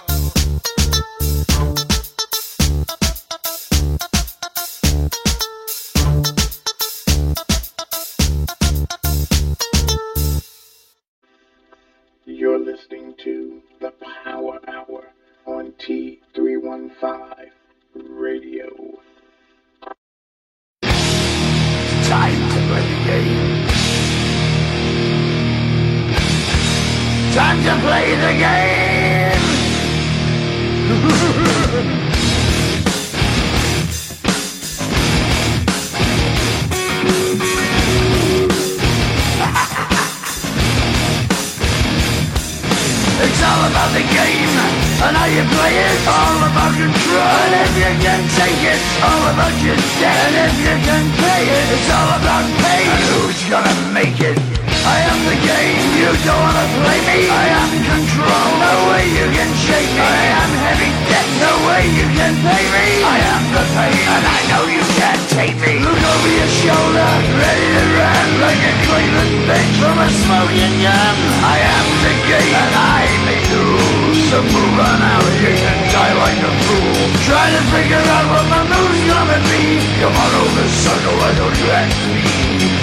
You're 12.25 12.59
listening 12.59 13.15
to 13.23 13.61
the 13.81 13.91
Power 14.23 14.59
Hour 14.67 15.03
on 15.45 15.73
T315 15.73 17.49
Radio. 17.95 18.99
Time 22.03 22.49
to 22.51 22.59
play 22.67 22.81
the 22.81 23.03
game. 23.05 23.52
Time 27.33 27.63
to 27.63 27.73
play 27.81 28.13
the 28.13 28.33
game. 28.37 29.33
It's 43.23 43.41
all 43.41 43.65
about 43.65 43.93
the 43.93 44.01
game 44.01 44.53
and 45.01 45.15
how 45.15 45.25
you 45.25 45.43
play 45.47 45.73
it. 45.79 46.07
All 46.07 46.37
about 46.37 46.75
control. 46.75 47.17
And 47.17 47.53
if 47.65 47.73
you 47.81 47.91
can 48.03 48.21
take 48.37 48.61
it, 48.61 48.81
all 49.01 49.25
about 49.33 49.55
your 49.63 49.77
debt. 49.97 50.27
And 50.27 50.35
if 50.51 50.57
you 50.59 50.75
can 50.85 51.05
pay 51.17 51.43
it, 51.47 51.65
it's 51.71 51.89
all 51.89 52.09
about 52.19 52.45
pay. 52.61 52.83
And 52.83 53.01
who's 53.09 53.41
gonna 53.49 53.93
make 53.93 54.19
it? 54.19 54.62
I 54.83 54.99
am 55.07 55.19
the 55.31 55.37
game. 55.39 55.79
You 55.95 56.11
don't 56.27 56.41
wanna 56.43 56.67
play 56.83 56.99
me. 57.07 57.19
I 57.31 57.47
am 57.55 57.71
control. 57.87 58.47
No 58.59 58.73
way 58.91 59.03
you 59.15 59.25
can 59.31 59.51
shake 59.55 59.91
me. 59.95 60.03
I 60.03 60.25
am 60.43 60.51
heavy 60.59 60.91
debt. 61.07 61.27
No 61.39 61.53
way 61.71 61.83
you 61.87 62.05
can 62.11 62.33
pay 62.43 62.63
me. 62.67 62.87
I 62.99 63.19
am 63.31 63.43
the 63.55 63.63
pain, 63.75 64.03
and 64.11 64.25
I 64.27 64.39
know 64.51 64.63
you 64.67 64.83
can't 64.99 65.23
take 65.31 65.55
me. 65.63 65.79
Look 65.79 66.03
over 66.03 66.31
your 66.35 66.51
shoulder, 66.51 67.09
ready 67.31 67.67
to 67.79 67.83
run 67.95 68.27
like 68.43 68.59
a 68.59 68.73
Cleveland 68.83 69.35
bitch 69.47 69.73
from 69.79 69.95
a 70.03 70.09
smoking 70.23 70.75
gun. 70.83 71.15
I 71.47 71.57
am 71.63 71.87
the 72.03 72.13
game, 72.27 72.55
and 72.59 72.75
I 72.75 73.03
may 73.23 73.39
lose. 73.55 74.19
to 74.33 74.39
move 74.41 74.77
on 74.81 74.99
out, 74.99 75.29
you 75.39 75.53
can 75.53 75.79
die 75.93 76.15
like 76.17 76.41
a 76.43 76.51
fool. 76.65 77.05
Try 77.23 77.45
to 77.55 77.61
figure 77.71 78.03
out 78.17 78.25
what 78.33 78.45
my 78.49 78.63
move's 78.65 79.03
gonna 79.05 79.39
be. 79.47 79.63
Come 80.01 80.11
on 80.11 80.31
over, 80.43 80.65
sucker, 80.83 81.13
why 81.21 81.31
don't 81.39 81.55
you 81.61 81.69
ask 81.69 81.97
me? 82.09 82.25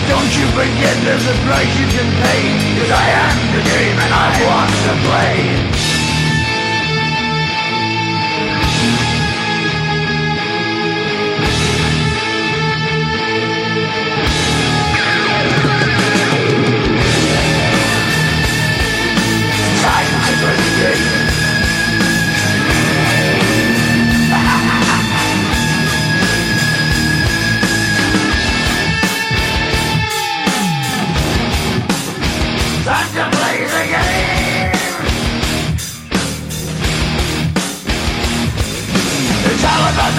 Don't 0.07 0.33
you 0.39 0.47
forget 0.55 0.95
there's 1.07 1.27
a 1.27 1.37
price 1.47 1.71
you 1.79 1.90
Cause 1.93 2.91
I 2.93 3.09
am 3.11 3.37
the 3.57 3.63
game 3.69 3.99
and 3.99 4.15
I 4.15 4.29
want 4.47 4.71
to 4.71 4.93
play. 5.09 5.90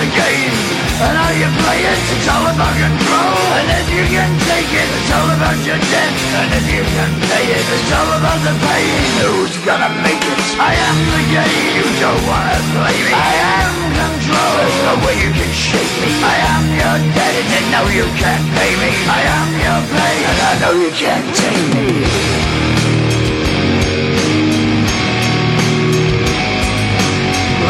The 0.02 0.10
game 0.18 0.58
and 1.06 1.14
how 1.14 1.30
you 1.30 1.50
play 1.62 1.82
it. 1.86 2.00
It's 2.10 2.26
all 2.26 2.46
about 2.50 2.74
control, 2.74 3.38
and 3.54 3.68
if 3.70 3.88
you 3.94 4.04
can 4.10 4.32
take 4.50 4.72
it, 4.74 4.90
it's 4.98 5.12
all 5.14 5.30
about 5.30 5.58
your 5.62 5.78
debt. 5.78 6.14
And 6.42 6.50
if 6.58 6.66
you 6.74 6.82
can 6.82 7.12
pay 7.30 7.46
it, 7.54 7.62
it's 7.62 7.92
all 7.94 8.10
about 8.18 8.40
the 8.42 8.54
pain. 8.66 8.98
Who's 9.22 9.54
gonna 9.62 9.94
make 10.02 10.22
it? 10.26 10.42
I 10.58 10.74
am 10.74 10.98
the 11.06 11.24
game. 11.30 11.70
You 11.78 11.86
don't 12.02 12.24
wanna 12.26 12.58
play 12.74 12.98
me. 12.98 13.14
I 13.14 13.34
am 13.62 13.74
control. 14.02 14.54
There's 14.58 14.82
no 14.90 14.94
way 15.06 15.16
you 15.22 15.32
can 15.38 15.52
shake 15.54 15.94
me. 16.02 16.10
I 16.26 16.38
am 16.50 16.64
your 16.82 16.98
debt, 17.14 17.34
and 17.38 17.50
you 17.54 17.62
know 17.70 17.86
you 17.94 18.08
can't 18.18 18.46
pay 18.58 18.72
me. 18.82 18.92
I 19.06 19.22
am 19.38 19.50
your 19.62 19.82
pain, 19.86 20.22
and 20.30 20.40
I 20.50 20.54
know 20.66 20.74
you 20.82 20.92
can't 20.98 21.28
take 21.38 21.66
me. 21.78 22.51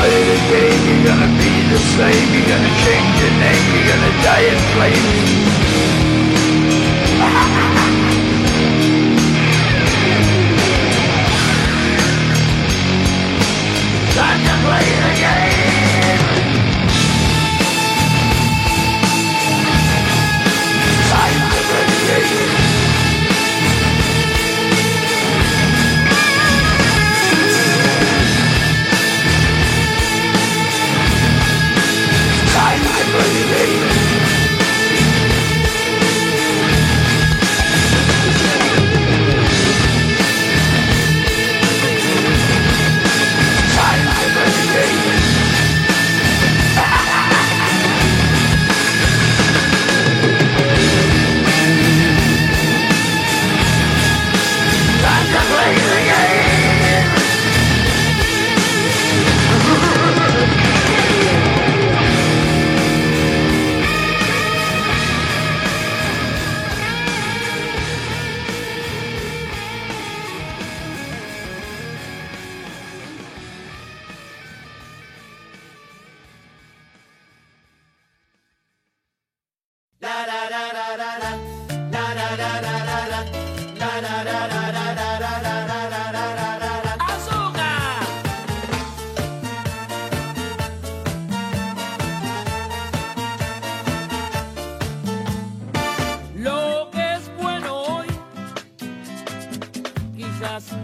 Play 0.02 0.24
the 0.24 0.40
game, 0.50 0.82
you're 0.88 1.06
gonna 1.06 1.30
be 1.38 1.52
the 1.70 1.78
same. 1.78 2.34
You're 2.34 2.50
gonna 2.50 2.74
change 2.82 3.22
your 3.22 3.34
name, 3.38 3.66
you're 3.72 3.86
gonna 3.86 4.14
die 4.24 4.46
in 4.50 4.58
flames. 4.74 5.62
Time 14.16 14.42
to 14.44 14.54
play 14.66 14.88
the 15.04 15.12
game 15.22 15.91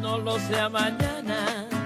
no 0.01 0.19
lo 0.19 0.37
sea 0.39 0.69
mañana. 0.69 1.76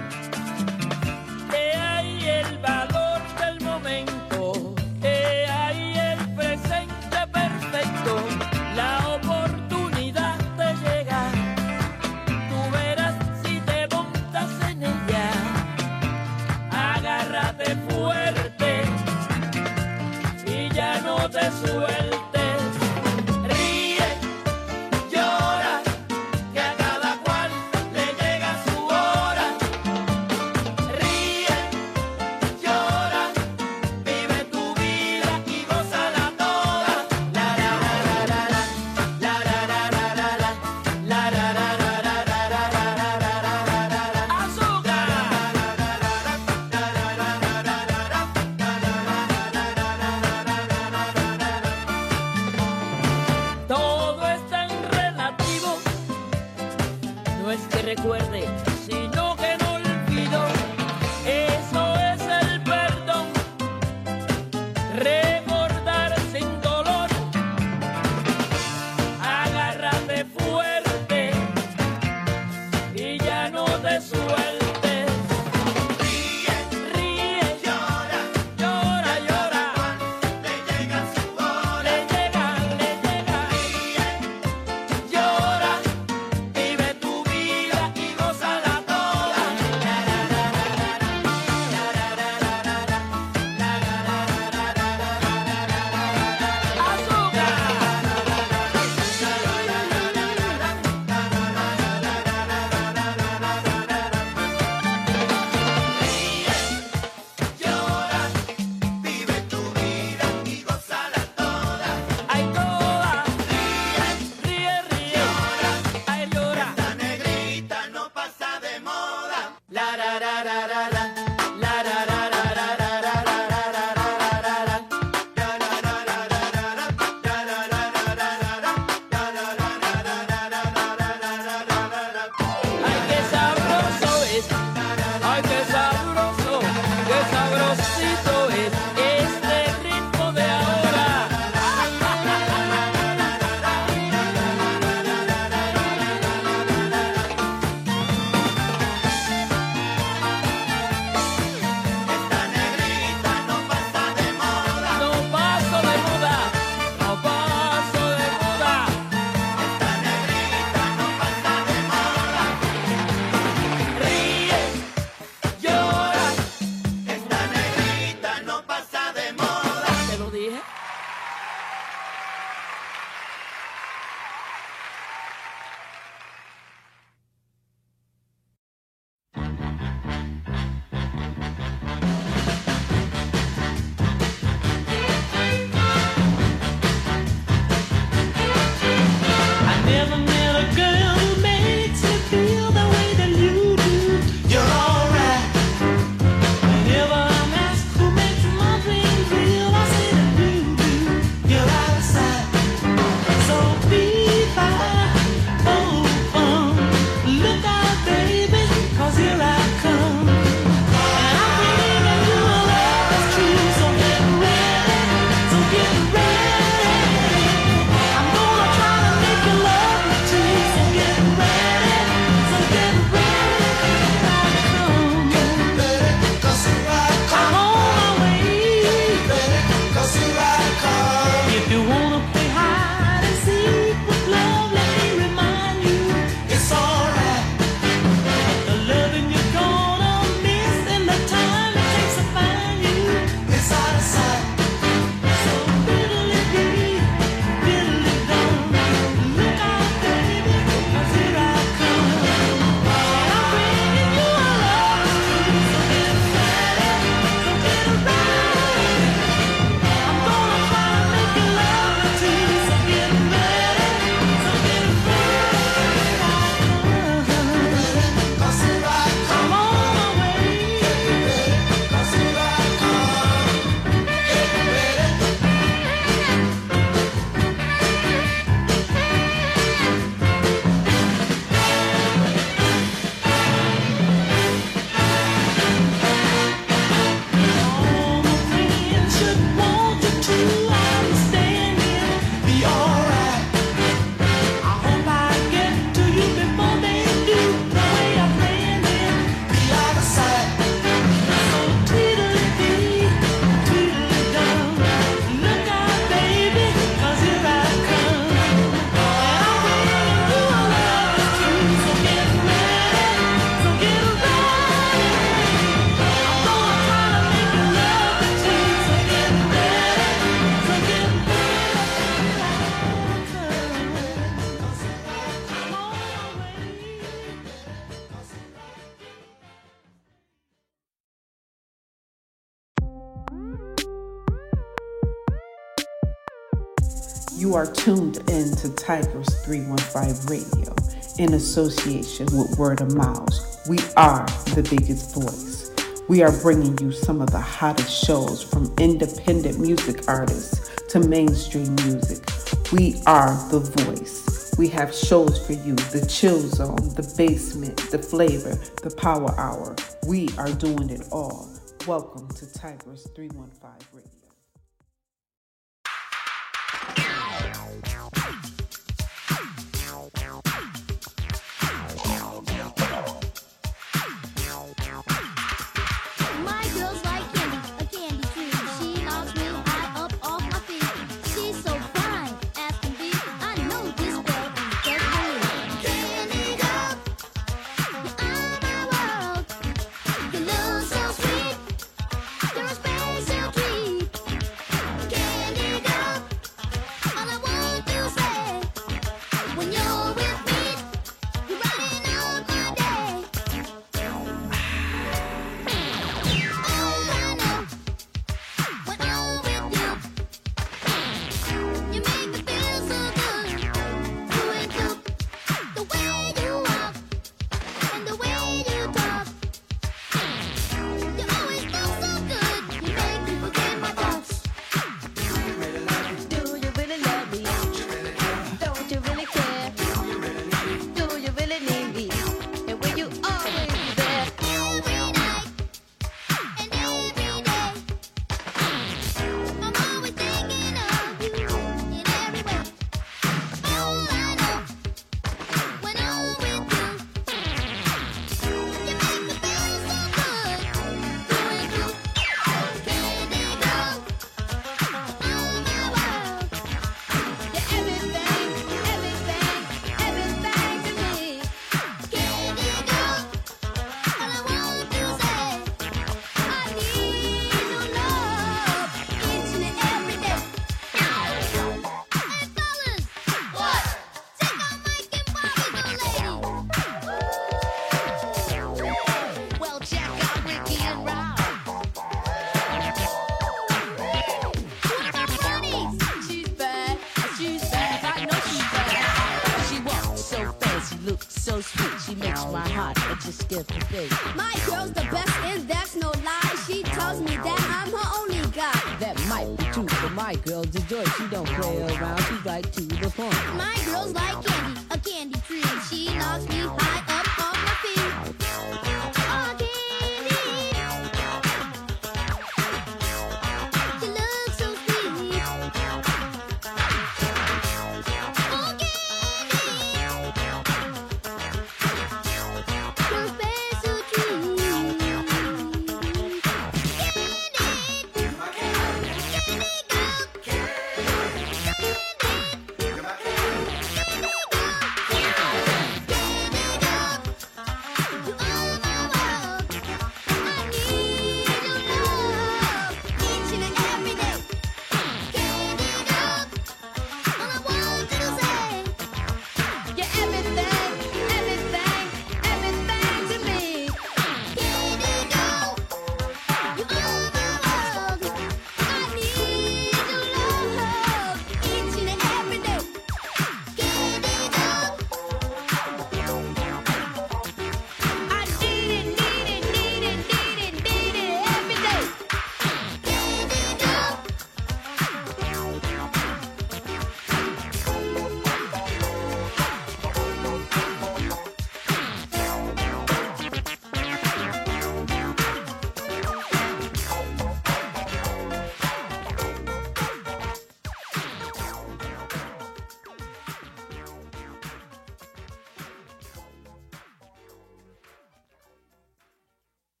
are 337.62 337.72
tuned 337.74 338.16
in 338.28 338.50
to 338.56 338.68
Tigers 338.70 339.28
315 339.44 340.26
Radio 340.26 340.74
in 341.20 341.34
association 341.34 342.26
with 342.36 342.58
Word 342.58 342.80
of 342.80 342.92
Mouth. 342.96 343.68
We 343.68 343.78
are 343.96 344.26
the 344.56 344.66
biggest 344.68 345.14
voice. 345.14 345.70
We 346.08 346.24
are 346.24 346.36
bringing 346.40 346.76
you 346.78 346.90
some 346.90 347.22
of 347.22 347.30
the 347.30 347.38
hottest 347.38 348.04
shows 348.04 348.42
from 348.42 348.74
independent 348.80 349.60
music 349.60 350.08
artists 350.08 350.72
to 350.88 350.98
mainstream 350.98 351.72
music. 351.76 352.28
We 352.72 353.00
are 353.06 353.30
the 353.52 353.60
voice. 353.60 354.52
We 354.58 354.66
have 354.70 354.92
shows 354.92 355.46
for 355.46 355.52
you 355.52 355.76
the 355.76 356.04
chill 356.10 356.40
zone, 356.40 356.92
the 356.96 357.14
basement, 357.16 357.76
the 357.92 357.98
flavor, 358.00 358.56
the 358.82 358.92
power 358.96 359.38
hour. 359.38 359.76
We 360.08 360.30
are 360.36 360.50
doing 360.50 360.90
it 360.90 361.06
all. 361.12 361.48
Welcome 361.86 362.28
to 362.30 362.52
Tigers 362.54 363.06
315 363.14 363.70
Radio. 363.92 364.21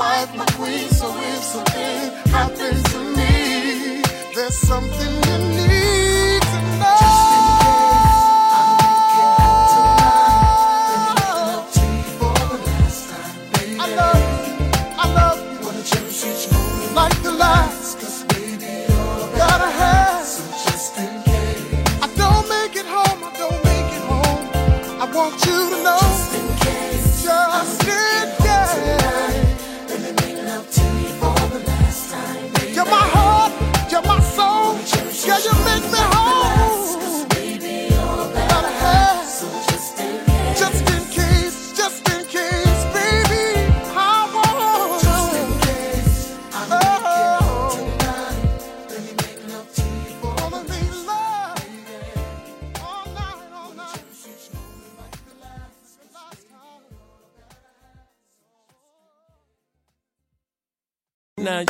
Wife, 0.00 0.34
my 0.34 0.46
queen. 0.56 0.88
So 1.00 1.08
if 1.32 1.42
something 1.54 2.00
happens 2.36 2.82
to 2.92 2.98
me, 3.16 4.02
there's 4.34 4.56
something 4.70 5.12
you 5.28 5.38
need 5.68 5.79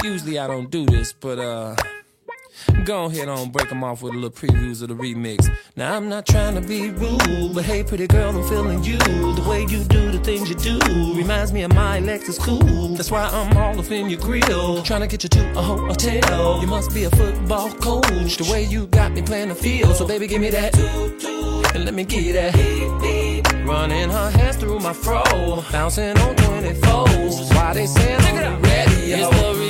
usually 0.02 0.38
I 0.38 0.46
don't 0.46 0.70
do 0.70 0.86
this, 0.86 1.12
but 1.12 1.38
uh, 1.38 1.76
go 2.84 3.06
ahead 3.06 3.28
on 3.28 3.50
break 3.50 3.68
them 3.68 3.84
off 3.84 4.02
with 4.02 4.14
a 4.14 4.16
little 4.16 4.30
previews 4.30 4.82
of 4.82 4.88
the 4.88 4.94
remix. 4.94 5.48
Now, 5.76 5.96
I'm 5.96 6.08
not 6.08 6.26
trying 6.26 6.54
to 6.54 6.60
be 6.60 6.90
rude, 6.90 7.54
but 7.54 7.64
hey, 7.64 7.82
pretty 7.82 8.06
girl, 8.06 8.36
I'm 8.36 8.48
feeling 8.48 8.82
you. 8.84 8.98
The 8.98 9.44
way 9.48 9.62
you 9.62 9.84
do 9.84 10.10
the 10.10 10.18
things 10.18 10.48
you 10.48 10.54
do 10.54 11.14
reminds 11.14 11.52
me 11.52 11.62
of 11.62 11.74
my 11.74 12.00
Lexus 12.00 12.38
coupe. 12.38 12.96
That's 12.96 13.10
why 13.10 13.24
I'm 13.26 13.56
all 13.56 13.78
up 13.78 13.90
in 13.90 14.08
your 14.08 14.20
grill, 14.20 14.82
trying 14.82 15.00
to 15.00 15.06
get 15.06 15.22
you 15.22 15.28
to 15.28 15.58
a 15.58 15.62
hotel. 15.62 16.60
You 16.60 16.66
must 16.66 16.94
be 16.94 17.04
a 17.04 17.10
football 17.10 17.70
coach, 17.72 18.36
the 18.36 18.48
way 18.50 18.64
you 18.64 18.86
got 18.86 19.12
me 19.12 19.22
playing 19.22 19.48
the 19.48 19.54
field. 19.54 19.96
So, 19.96 20.06
baby, 20.06 20.26
give 20.26 20.40
me 20.40 20.50
that. 20.50 20.76
And 21.74 21.84
let 21.84 21.94
me 21.94 22.04
give 22.04 22.22
you 22.22 22.32
that. 22.34 22.54
Running 23.64 24.10
her 24.10 24.30
hands 24.30 24.56
through 24.56 24.80
my 24.80 24.92
fro, 24.92 25.22
bouncing 25.70 26.16
on 26.18 26.34
24s. 26.36 27.54
Why 27.54 27.74
they 27.74 27.86
saying 27.86 28.20
I'm 28.20 28.62
ready? 28.62 29.12
It's 29.12 29.28
the 29.28 29.69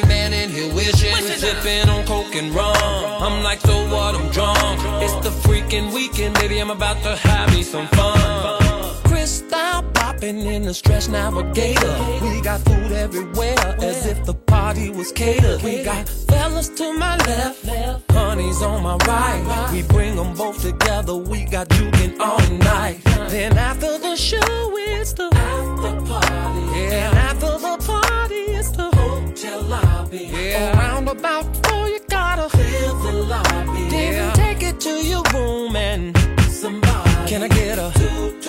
man 0.31 0.49
in 0.49 0.55
here 0.55 0.73
wishing. 0.73 1.15
Sipping 1.37 1.89
on 1.89 2.05
coke 2.05 2.35
and 2.35 2.53
rum. 2.53 2.75
I'm 2.75 3.43
like, 3.43 3.59
so 3.61 3.75
what? 3.89 4.15
I'm 4.15 4.29
drunk. 4.31 4.79
It's 5.03 5.15
the 5.25 5.31
freaking 5.47 5.93
weekend, 5.93 6.35
baby. 6.35 6.59
I'm 6.59 6.71
about 6.71 7.01
to 7.03 7.15
have 7.15 7.53
me 7.53 7.63
some 7.63 7.87
fun. 7.87 8.95
Crystal 9.03 9.83
popping 9.93 10.39
in 10.39 10.63
the 10.63 10.73
stretch 10.73 11.09
navigator. 11.09 11.95
We 12.21 12.41
got 12.41 12.61
food 12.61 12.91
everywhere, 12.91 13.75
as 13.79 14.05
if 14.05 14.23
the 14.25 14.33
party 14.33 14.89
was 14.89 15.11
catered. 15.11 15.61
We 15.61 15.83
got 15.83 16.07
fellas 16.07 16.69
to 16.69 16.93
my 16.93 17.17
left, 17.17 18.11
honey's 18.11 18.61
on 18.61 18.83
my 18.83 18.95
right. 19.07 19.69
We 19.71 19.83
bring 19.83 20.15
them 20.15 20.33
both 20.33 20.61
together. 20.61 21.15
We 21.15 21.45
got 21.45 21.69
juking 21.69 22.19
all 22.19 22.41
night. 22.57 23.01
Then 23.29 23.57
after 23.57 23.97
the 23.97 24.15
show, 24.15 24.77
it's 24.77 25.13
the 25.13 25.29
after 25.33 25.93
party. 26.05 26.79
Yeah, 26.79 27.11
after 27.29 27.57
the 27.65 27.77
party, 27.85 28.00
it's 28.33 28.71
the 28.71 28.89
hotel 28.95 29.61
lobby. 29.63 30.29
Yeah, 30.31 30.77
around 30.77 31.07
about 31.07 31.45
four, 31.65 31.87
you 31.87 31.99
gotta 32.09 32.49
fill 32.49 32.95
the 32.99 33.13
lobby. 33.13 33.89
Then 33.89 34.33
take 34.33 34.63
it 34.63 34.79
to 34.81 34.89
your 34.89 35.23
room 35.33 35.75
and 35.75 36.17
somebody. 36.49 37.29
Can 37.29 37.43
I 37.43 37.47
get 37.47 37.77
a? 37.77 38.40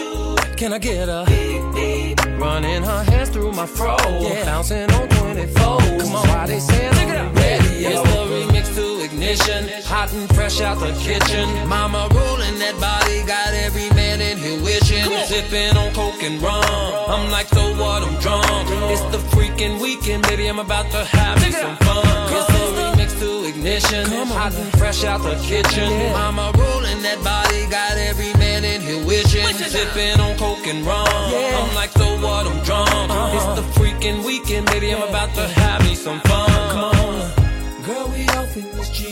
Can 0.63 0.73
I 0.73 0.79
get 0.79 1.09
a? 1.09 1.27
Running 2.39 2.85
her 2.85 3.03
hands 3.11 3.31
through 3.31 3.51
my 3.51 3.67
fro. 3.67 3.97
Yeah. 4.21 4.45
Bouncing 4.45 4.89
on 4.93 5.09
24. 5.09 5.59
Come 5.59 6.15
on, 6.15 6.29
why 6.29 6.47
they 6.47 6.61
saying 6.61 6.95
I'm 6.95 7.35
ready? 7.35 7.83
It's 7.83 8.01
the 8.01 8.23
remix 8.31 8.73
to 8.77 9.03
ignition. 9.03 9.67
Hot 9.91 10.13
and 10.13 10.33
fresh 10.37 10.61
out 10.61 10.79
the 10.79 10.93
kitchen. 11.03 11.49
Mama 11.67 12.07
rolling 12.15 12.61
that 12.61 12.79
body. 12.79 13.27
Got 13.27 13.55
every 13.55 13.91
man 13.99 14.21
in 14.21 14.39
here 14.39 14.63
wishing. 14.63 15.03
Sipping 15.27 15.77
on 15.77 15.93
coke 15.95 16.23
and 16.23 16.41
rum. 16.41 16.63
I'm 17.11 17.29
like, 17.33 17.49
so 17.49 17.75
what? 17.75 18.05
I'm 18.05 18.15
drunk. 18.21 18.47
It's 18.95 19.03
the 19.11 19.19
freaking 19.35 19.83
weekend, 19.83 20.23
baby. 20.29 20.47
I'm 20.47 20.61
about 20.61 20.89
to 20.93 21.05
have 21.05 21.43
me 21.43 21.51
some 21.51 21.77
fun. 21.79 22.07
It's 22.31 22.47
the 22.47 22.65
remix 22.79 23.19
to 23.19 23.49
ignition. 23.49 24.07
Hot 24.29 24.55
and 24.55 24.73
fresh 24.79 25.03
out 25.03 25.25
the 25.25 25.35
kitchen. 25.43 25.91
Mama 26.13 26.53
rolling 26.55 27.03
that 27.03 27.19
body. 27.25 27.67
Got 27.67 27.99
every 27.99 28.33
man 28.35 28.42
in 28.65 28.81
here 28.81 29.05
wishing. 29.05 29.47
Sipping 29.55 30.21
on 30.21 30.37
coke 30.39 30.67
and 30.67 30.85
rum. 30.87 31.07
I'm 31.07 31.75
like, 31.75 31.91
so 31.91 32.07
what? 32.21 32.47
I'm 32.47 32.63
drunk. 32.65 32.91
Uh-huh. 32.91 33.37
It's 33.37 33.61
the 33.61 33.81
freaking 33.81 34.25
weekend, 34.25 34.67
baby. 34.67 34.95
I'm 34.95 35.03
about 35.09 35.35
to 35.35 35.47
have 35.49 35.83
me 35.85 35.95
some 35.95 36.21
fun. 36.21 36.51
Come 36.71 36.85
on. 36.85 37.83
Girl, 37.83 38.09
we 38.09 38.27
off 38.29 38.57
in 38.57 38.65
this 38.77 38.91
Jeep. 38.91 39.12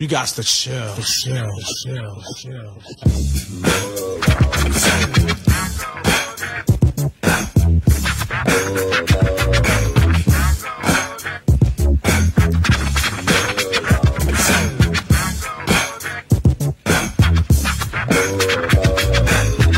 You 0.00 0.06
got 0.06 0.28
to 0.28 0.44
chill, 0.44 0.94
chill, 0.94 1.50
chill, 1.82 2.22
chill. 2.36 2.78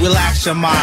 Relax 0.02 0.44
your 0.44 0.54
mind, 0.54 0.79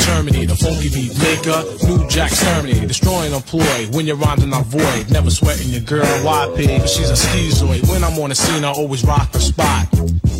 Terminator, 0.00 0.54
funky 0.54 0.88
beat 0.88 1.16
maker, 1.18 1.62
new 1.86 2.08
jack 2.08 2.30
Terminator, 2.32 2.86
destroying 2.86 3.32
employ. 3.32 3.86
When 3.92 4.06
you're 4.06 4.16
rhyming, 4.16 4.52
I 4.52 4.62
void, 4.62 5.10
never 5.10 5.30
sweating 5.30 5.68
your 5.68 5.82
girl 5.82 6.04
YP, 6.04 6.78
but 6.78 6.88
she's 6.88 7.10
a 7.10 7.14
schizoid. 7.14 7.88
When 7.88 8.04
I'm 8.04 8.18
on 8.18 8.30
the 8.30 8.34
scene, 8.34 8.64
I 8.64 8.72
always 8.72 9.04
rock 9.04 9.32
the 9.32 9.40
spot. 9.40 9.88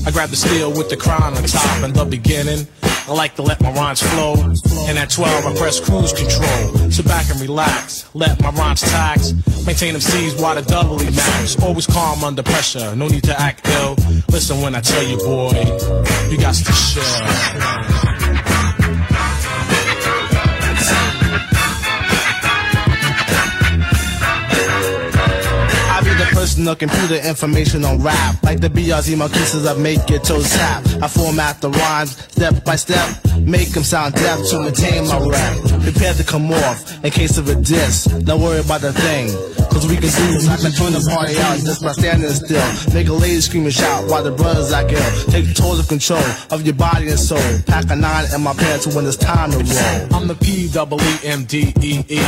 I 0.06 0.10
grab 0.10 0.30
the 0.30 0.36
steel 0.36 0.70
with 0.70 0.88
the 0.88 0.96
crown 0.96 1.34
on 1.34 1.42
top 1.44 1.84
in 1.84 1.92
the 1.92 2.04
beginning. 2.04 2.66
I 2.82 3.12
like 3.12 3.34
to 3.36 3.42
let 3.42 3.60
my 3.60 3.72
rhymes 3.72 4.00
flow. 4.00 4.34
And 4.88 4.96
at 4.96 5.10
12, 5.10 5.46
I 5.46 5.56
press 5.56 5.80
cruise 5.80 6.12
control. 6.12 6.90
Sit 6.90 7.06
back 7.06 7.28
and 7.30 7.40
relax. 7.40 8.08
Let 8.14 8.40
my 8.40 8.50
rhymes 8.50 8.82
tax. 8.82 9.32
Maintain 9.66 9.92
them 9.94 10.00
C's 10.00 10.40
while 10.40 10.54
the 10.54 10.62
doubly 10.62 11.06
max. 11.10 11.60
Always 11.60 11.86
calm 11.86 12.22
under 12.24 12.42
pressure. 12.42 12.94
No 12.94 13.08
need 13.08 13.24
to 13.24 13.38
act 13.38 13.66
ill. 13.68 13.96
Listen 14.30 14.60
when 14.60 14.74
I 14.74 14.80
tell 14.80 15.02
you, 15.02 15.16
boy, 15.18 15.52
you 16.30 16.38
got 16.38 16.54
to 16.54 16.72
chill. 16.72 18.19
I 26.40 26.42
be 26.42 26.48
the 26.48 26.56
person 26.56 26.64
to 26.64 26.74
computer 26.74 27.28
information 27.28 27.84
on 27.84 28.00
rap. 28.02 28.42
Like 28.42 28.60
the 28.60 28.68
BRZ 28.68 29.16
Marquises 29.18 29.62
that 29.64 29.78
make 29.78 30.08
your 30.08 30.20
toes 30.20 30.48
tap. 30.50 30.84
I 31.02 31.08
format 31.08 31.60
the 31.60 31.68
rhymes 31.70 32.16
step 32.16 32.64
by 32.64 32.76
step. 32.76 33.06
Make 33.40 33.70
them 33.70 33.84
sound 33.84 34.14
deaf 34.14 34.38
to 34.50 34.60
maintain 34.60 35.06
my 35.06 35.18
rap. 35.18 35.82
Prepare 35.82 36.14
to 36.14 36.24
come 36.24 36.50
off 36.52 37.04
in 37.04 37.10
case 37.10 37.36
of 37.36 37.48
a 37.48 37.54
diss. 37.54 38.04
Don't 38.04 38.40
worry 38.40 38.60
about 38.60 38.80
the 38.80 38.92
thing. 38.92 39.28
Cause 39.70 39.86
we 39.86 39.94
can 39.94 40.10
do 40.10 40.26
this. 40.34 40.48
I 40.48 40.56
can 40.56 40.72
turn 40.72 40.92
the 40.92 41.04
party 41.08 41.38
out 41.38 41.58
just 41.60 41.82
by 41.82 41.92
standing 41.92 42.30
still. 42.30 42.94
Make 42.94 43.08
a 43.08 43.12
lady 43.12 43.40
scream 43.40 43.64
and 43.64 43.72
shout 43.72 44.08
while 44.10 44.22
the 44.22 44.32
brothers 44.32 44.72
act 44.72 44.92
ill. 44.92 45.30
Take 45.30 45.54
total 45.54 45.84
control 45.84 46.24
of 46.50 46.66
your 46.66 46.74
body 46.74 47.08
and 47.08 47.18
soul. 47.18 47.38
Pack 47.66 47.90
a 47.90 47.96
nine 47.96 48.26
in 48.34 48.42
my 48.42 48.52
pants 48.54 48.86
when 48.94 49.06
it's 49.06 49.16
time 49.16 49.52
to 49.52 49.58
roll. 49.58 50.14
I'm 50.14 50.26
the 50.26 50.34
P 50.34 50.68
double 50.72 51.00
E 51.00 51.18
M 51.24 51.44
D 51.44 51.72
E 51.80 52.02
E. 52.08 52.20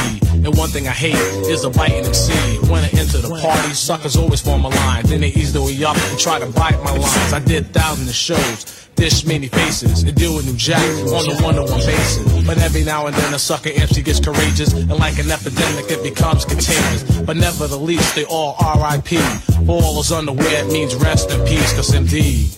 And 0.44 0.56
one 0.56 0.70
thing 0.70 0.86
I 0.86 0.92
hate 0.92 1.18
is 1.50 1.64
a 1.64 1.70
biting 1.70 2.04
MC. 2.06 2.32
When 2.70 2.84
I 2.84 2.90
enter 2.94 3.18
the 3.18 3.36
party, 3.40 3.74
suckers 4.02 4.16
always 4.16 4.40
form 4.40 4.64
a 4.64 4.68
line. 4.68 5.04
Then 5.06 5.20
they 5.20 5.30
way 5.30 5.84
up 5.84 5.96
and 5.96 6.18
try 6.18 6.40
to 6.40 6.46
bite 6.46 6.82
my 6.82 6.90
lines. 6.90 7.32
I 7.32 7.38
did 7.38 7.72
thousands 7.72 8.08
of 8.08 8.14
shows. 8.14 8.88
Dish 8.96 9.24
many 9.24 9.48
faces 9.48 10.02
and 10.02 10.14
deal 10.16 10.34
with 10.34 10.44
New 10.44 10.56
Jack 10.56 10.82
on 10.82 11.30
a 11.30 11.42
one 11.42 11.56
on 11.56 11.70
one 11.70 11.80
basis. 11.86 12.46
But 12.46 12.58
every 12.58 12.84
now 12.84 13.06
and 13.06 13.14
then 13.14 13.32
a 13.32 13.38
sucker 13.38 13.70
MC 13.70 14.02
gets 14.02 14.18
courageous 14.18 14.72
and 14.72 14.90
like 14.90 15.18
an 15.18 15.30
epidemic 15.30 15.88
it 15.88 16.02
becomes 16.02 16.44
contagious. 16.44 17.02
But 17.20 17.36
never 17.36 17.68
the 17.68 17.78
least, 17.78 18.14
they 18.16 18.24
all 18.24 18.56
RIP. 18.60 19.12
All 19.68 20.00
is 20.00 20.10
underwear, 20.10 20.64
it 20.64 20.72
means 20.72 20.94
rest 20.96 21.30
in 21.30 21.44
peace, 21.46 21.72
cause 21.72 21.94
indeed. 21.94 22.50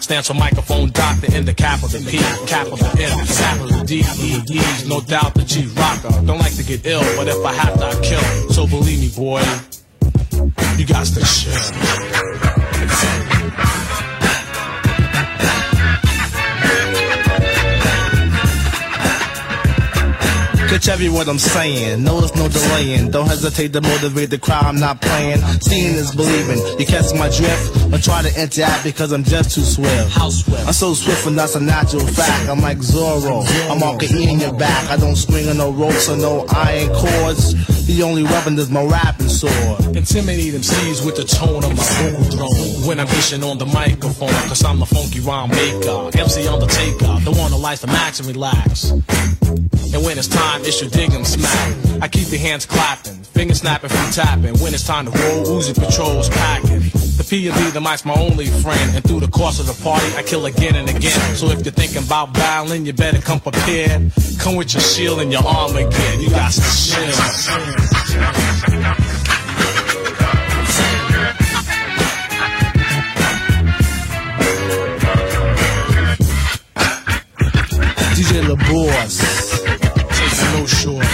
Stands 0.00 0.28
for 0.28 0.34
microphone 0.34 0.90
doctor 0.90 1.34
in 1.34 1.44
the 1.44 1.54
capital 1.54 2.00
P, 2.00 2.18
capital 2.46 2.78
M, 3.00 3.26
capital 3.26 3.84
D, 3.84 4.00
E, 4.20 4.40
E's, 4.50 4.88
no 4.88 5.00
doubt 5.00 5.34
the 5.34 5.44
G 5.44 5.66
rocker. 5.76 6.10
Don't 6.26 6.38
like 6.38 6.56
to 6.56 6.62
get 6.62 6.84
ill, 6.84 7.02
but 7.16 7.26
if 7.26 7.42
I 7.44 7.52
have 7.52 7.78
to, 7.78 7.86
I 7.86 7.94
kill. 8.02 8.50
So 8.50 8.66
believe 8.66 9.00
me, 9.00 9.10
boy, 9.16 9.42
you 10.32 10.86
got 10.86 11.06
to 11.06 11.20
chill. 11.24 11.60
Catch 20.70 20.88
every 20.88 21.08
what 21.08 21.28
I'm 21.28 21.36
saying. 21.36 22.04
Notice 22.04 22.32
no 22.36 22.46
delaying. 22.46 23.10
Don't 23.10 23.26
hesitate 23.26 23.72
to 23.72 23.80
motivate 23.80 24.30
the 24.30 24.38
crowd. 24.38 24.66
I'm 24.66 24.78
not 24.78 25.02
playing. 25.02 25.38
Seeing 25.62 25.96
is 25.96 26.14
believing. 26.14 26.58
You 26.78 26.86
catch 26.86 27.12
my 27.12 27.28
drift? 27.28 27.92
I 27.92 27.98
try 27.98 28.22
to 28.22 28.40
interact 28.40 28.84
because 28.84 29.10
I'm 29.10 29.24
just 29.24 29.52
too 29.52 29.62
swift. 29.62 30.16
I'm 30.16 30.72
so 30.72 30.94
swift 30.94 31.26
and 31.26 31.36
that's 31.36 31.56
a 31.56 31.60
natural 31.60 32.06
fact. 32.06 32.48
I'm 32.48 32.60
like 32.60 32.78
Zorro. 32.78 33.42
I'm 33.68 33.82
all 33.82 34.00
E 34.00 34.30
in 34.30 34.38
your 34.38 34.54
back. 34.54 34.88
I 34.88 34.96
don't 34.96 35.16
swing 35.16 35.48
on 35.48 35.56
no 35.56 35.72
ropes 35.72 36.08
or 36.08 36.16
no 36.16 36.46
iron 36.54 36.94
cords. 36.94 37.52
The 37.88 38.04
only 38.04 38.22
weapon 38.22 38.56
is 38.56 38.70
my 38.70 38.84
rapping 38.84 39.28
sword. 39.28 39.96
Intimidate 39.96 40.52
them 40.52 40.62
seeds 40.62 41.02
with 41.04 41.16
the 41.16 41.24
tone 41.24 41.64
of 41.64 41.76
my 41.76 41.82
vocal 41.82 42.36
drone. 42.36 42.86
When 42.86 43.00
I'm 43.00 43.08
fishing 43.08 43.42
on 43.42 43.58
the 43.58 43.66
microphone, 43.66 44.28
cause 44.46 44.64
I'm 44.64 44.78
the 44.78 44.86
funky 44.86 45.18
rhyme 45.18 45.50
maker. 45.50 46.16
MC 46.16 46.46
on 46.46 46.60
the 46.60 47.34
one 47.36 47.50
that 47.50 47.58
likes 47.58 47.80
to 47.80 47.88
max 47.88 48.20
and 48.20 48.28
relax. 48.28 48.92
And 49.92 50.04
when 50.04 50.18
it's 50.18 50.28
time, 50.28 50.60
it's 50.62 50.80
your 50.80 50.88
diggin' 50.90 51.24
smack. 51.24 51.76
I 52.00 52.06
keep 52.06 52.28
the 52.28 52.38
hands 52.38 52.64
clapping, 52.64 53.14
fingers 53.24 53.58
snapping 53.58 53.90
from 53.90 54.10
tapping. 54.12 54.56
When 54.60 54.72
it's 54.72 54.86
time 54.86 55.06
to 55.06 55.10
roll, 55.10 55.44
Uzi 55.46 55.74
patrols 55.74 56.28
packing. 56.28 56.80
The 57.18 57.26
P 57.28 57.48
and 57.48 57.58
B, 57.58 57.70
the 57.70 57.80
mic's 57.80 58.04
my 58.04 58.14
only 58.14 58.46
friend. 58.46 58.94
And 58.94 59.02
through 59.02 59.20
the 59.20 59.28
course 59.28 59.58
of 59.58 59.66
the 59.66 59.82
party, 59.82 60.06
I 60.16 60.22
kill 60.22 60.46
again 60.46 60.76
and 60.76 60.88
again. 60.88 61.36
So 61.36 61.48
if 61.48 61.64
you're 61.64 61.72
thinking 61.72 62.04
about 62.04 62.32
battling, 62.34 62.86
you 62.86 62.92
better 62.92 63.20
come 63.20 63.40
prepared. 63.40 64.12
Come 64.38 64.54
with 64.54 64.72
your 64.74 64.80
shield 64.80 65.20
and 65.20 65.32
your 65.32 65.44
arm 65.44 65.74
again. 65.74 66.20
You 66.20 66.30
got 66.30 66.52
some 66.52 66.70
shield. 66.70 67.14
DJ 78.14 78.42
LaBourse 78.46 79.29
sure. 80.70 81.09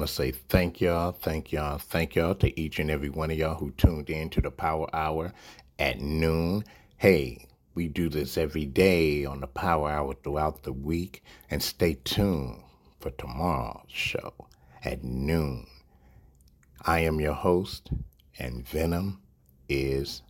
Want 0.00 0.08
to 0.08 0.14
say 0.14 0.30
thank 0.30 0.80
y'all, 0.80 1.12
thank 1.12 1.52
y'all, 1.52 1.76
thank 1.76 2.14
y'all 2.14 2.34
to 2.34 2.58
each 2.58 2.78
and 2.78 2.90
every 2.90 3.10
one 3.10 3.30
of 3.30 3.36
y'all 3.36 3.54
who 3.54 3.70
tuned 3.72 4.08
in 4.08 4.30
to 4.30 4.40
the 4.40 4.50
Power 4.50 4.88
Hour 4.94 5.30
at 5.78 6.00
noon. 6.00 6.64
Hey, 6.96 7.46
we 7.74 7.86
do 7.86 8.08
this 8.08 8.38
every 8.38 8.64
day 8.64 9.26
on 9.26 9.40
the 9.40 9.46
Power 9.46 9.90
Hour 9.90 10.14
throughout 10.14 10.62
the 10.62 10.72
week, 10.72 11.22
and 11.50 11.62
stay 11.62 11.98
tuned 12.04 12.62
for 12.98 13.10
tomorrow's 13.10 13.82
show 13.88 14.32
at 14.84 15.04
noon. 15.04 15.66
I 16.86 17.00
am 17.00 17.20
your 17.20 17.34
host, 17.34 17.90
and 18.38 18.66
Venom 18.66 19.20
is 19.68 20.22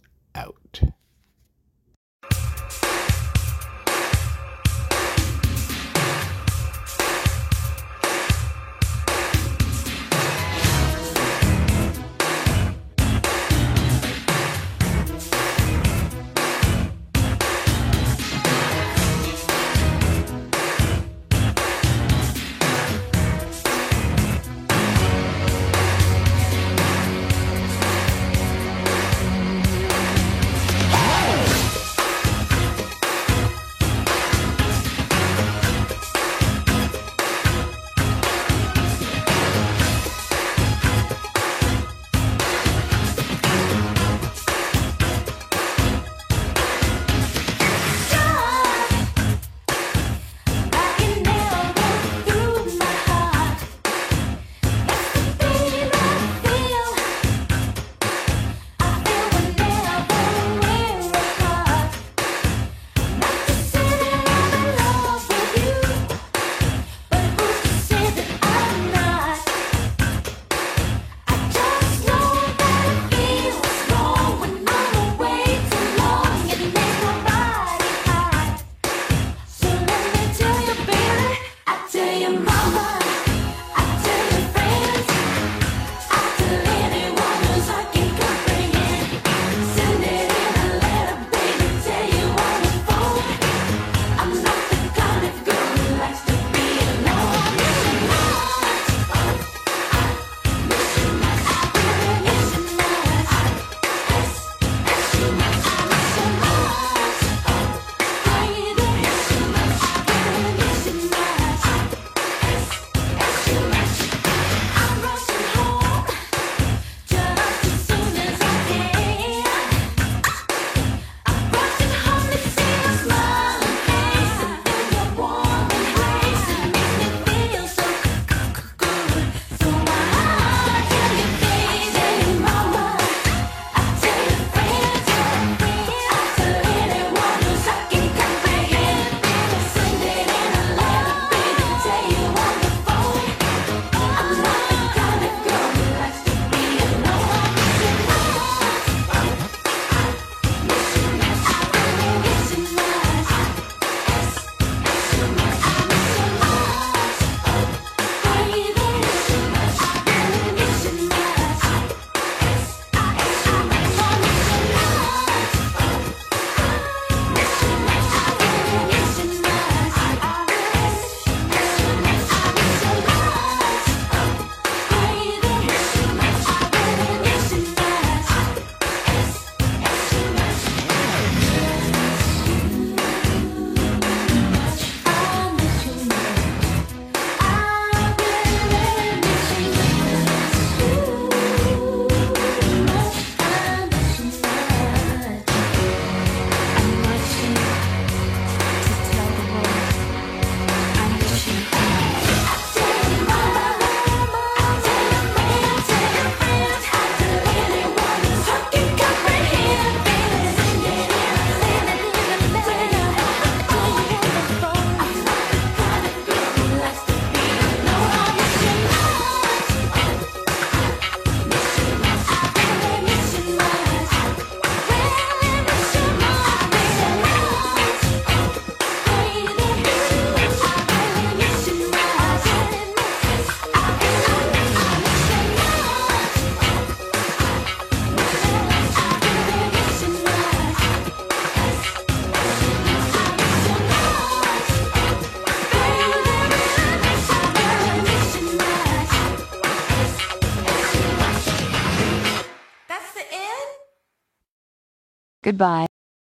Goodbye. 255.60 255.89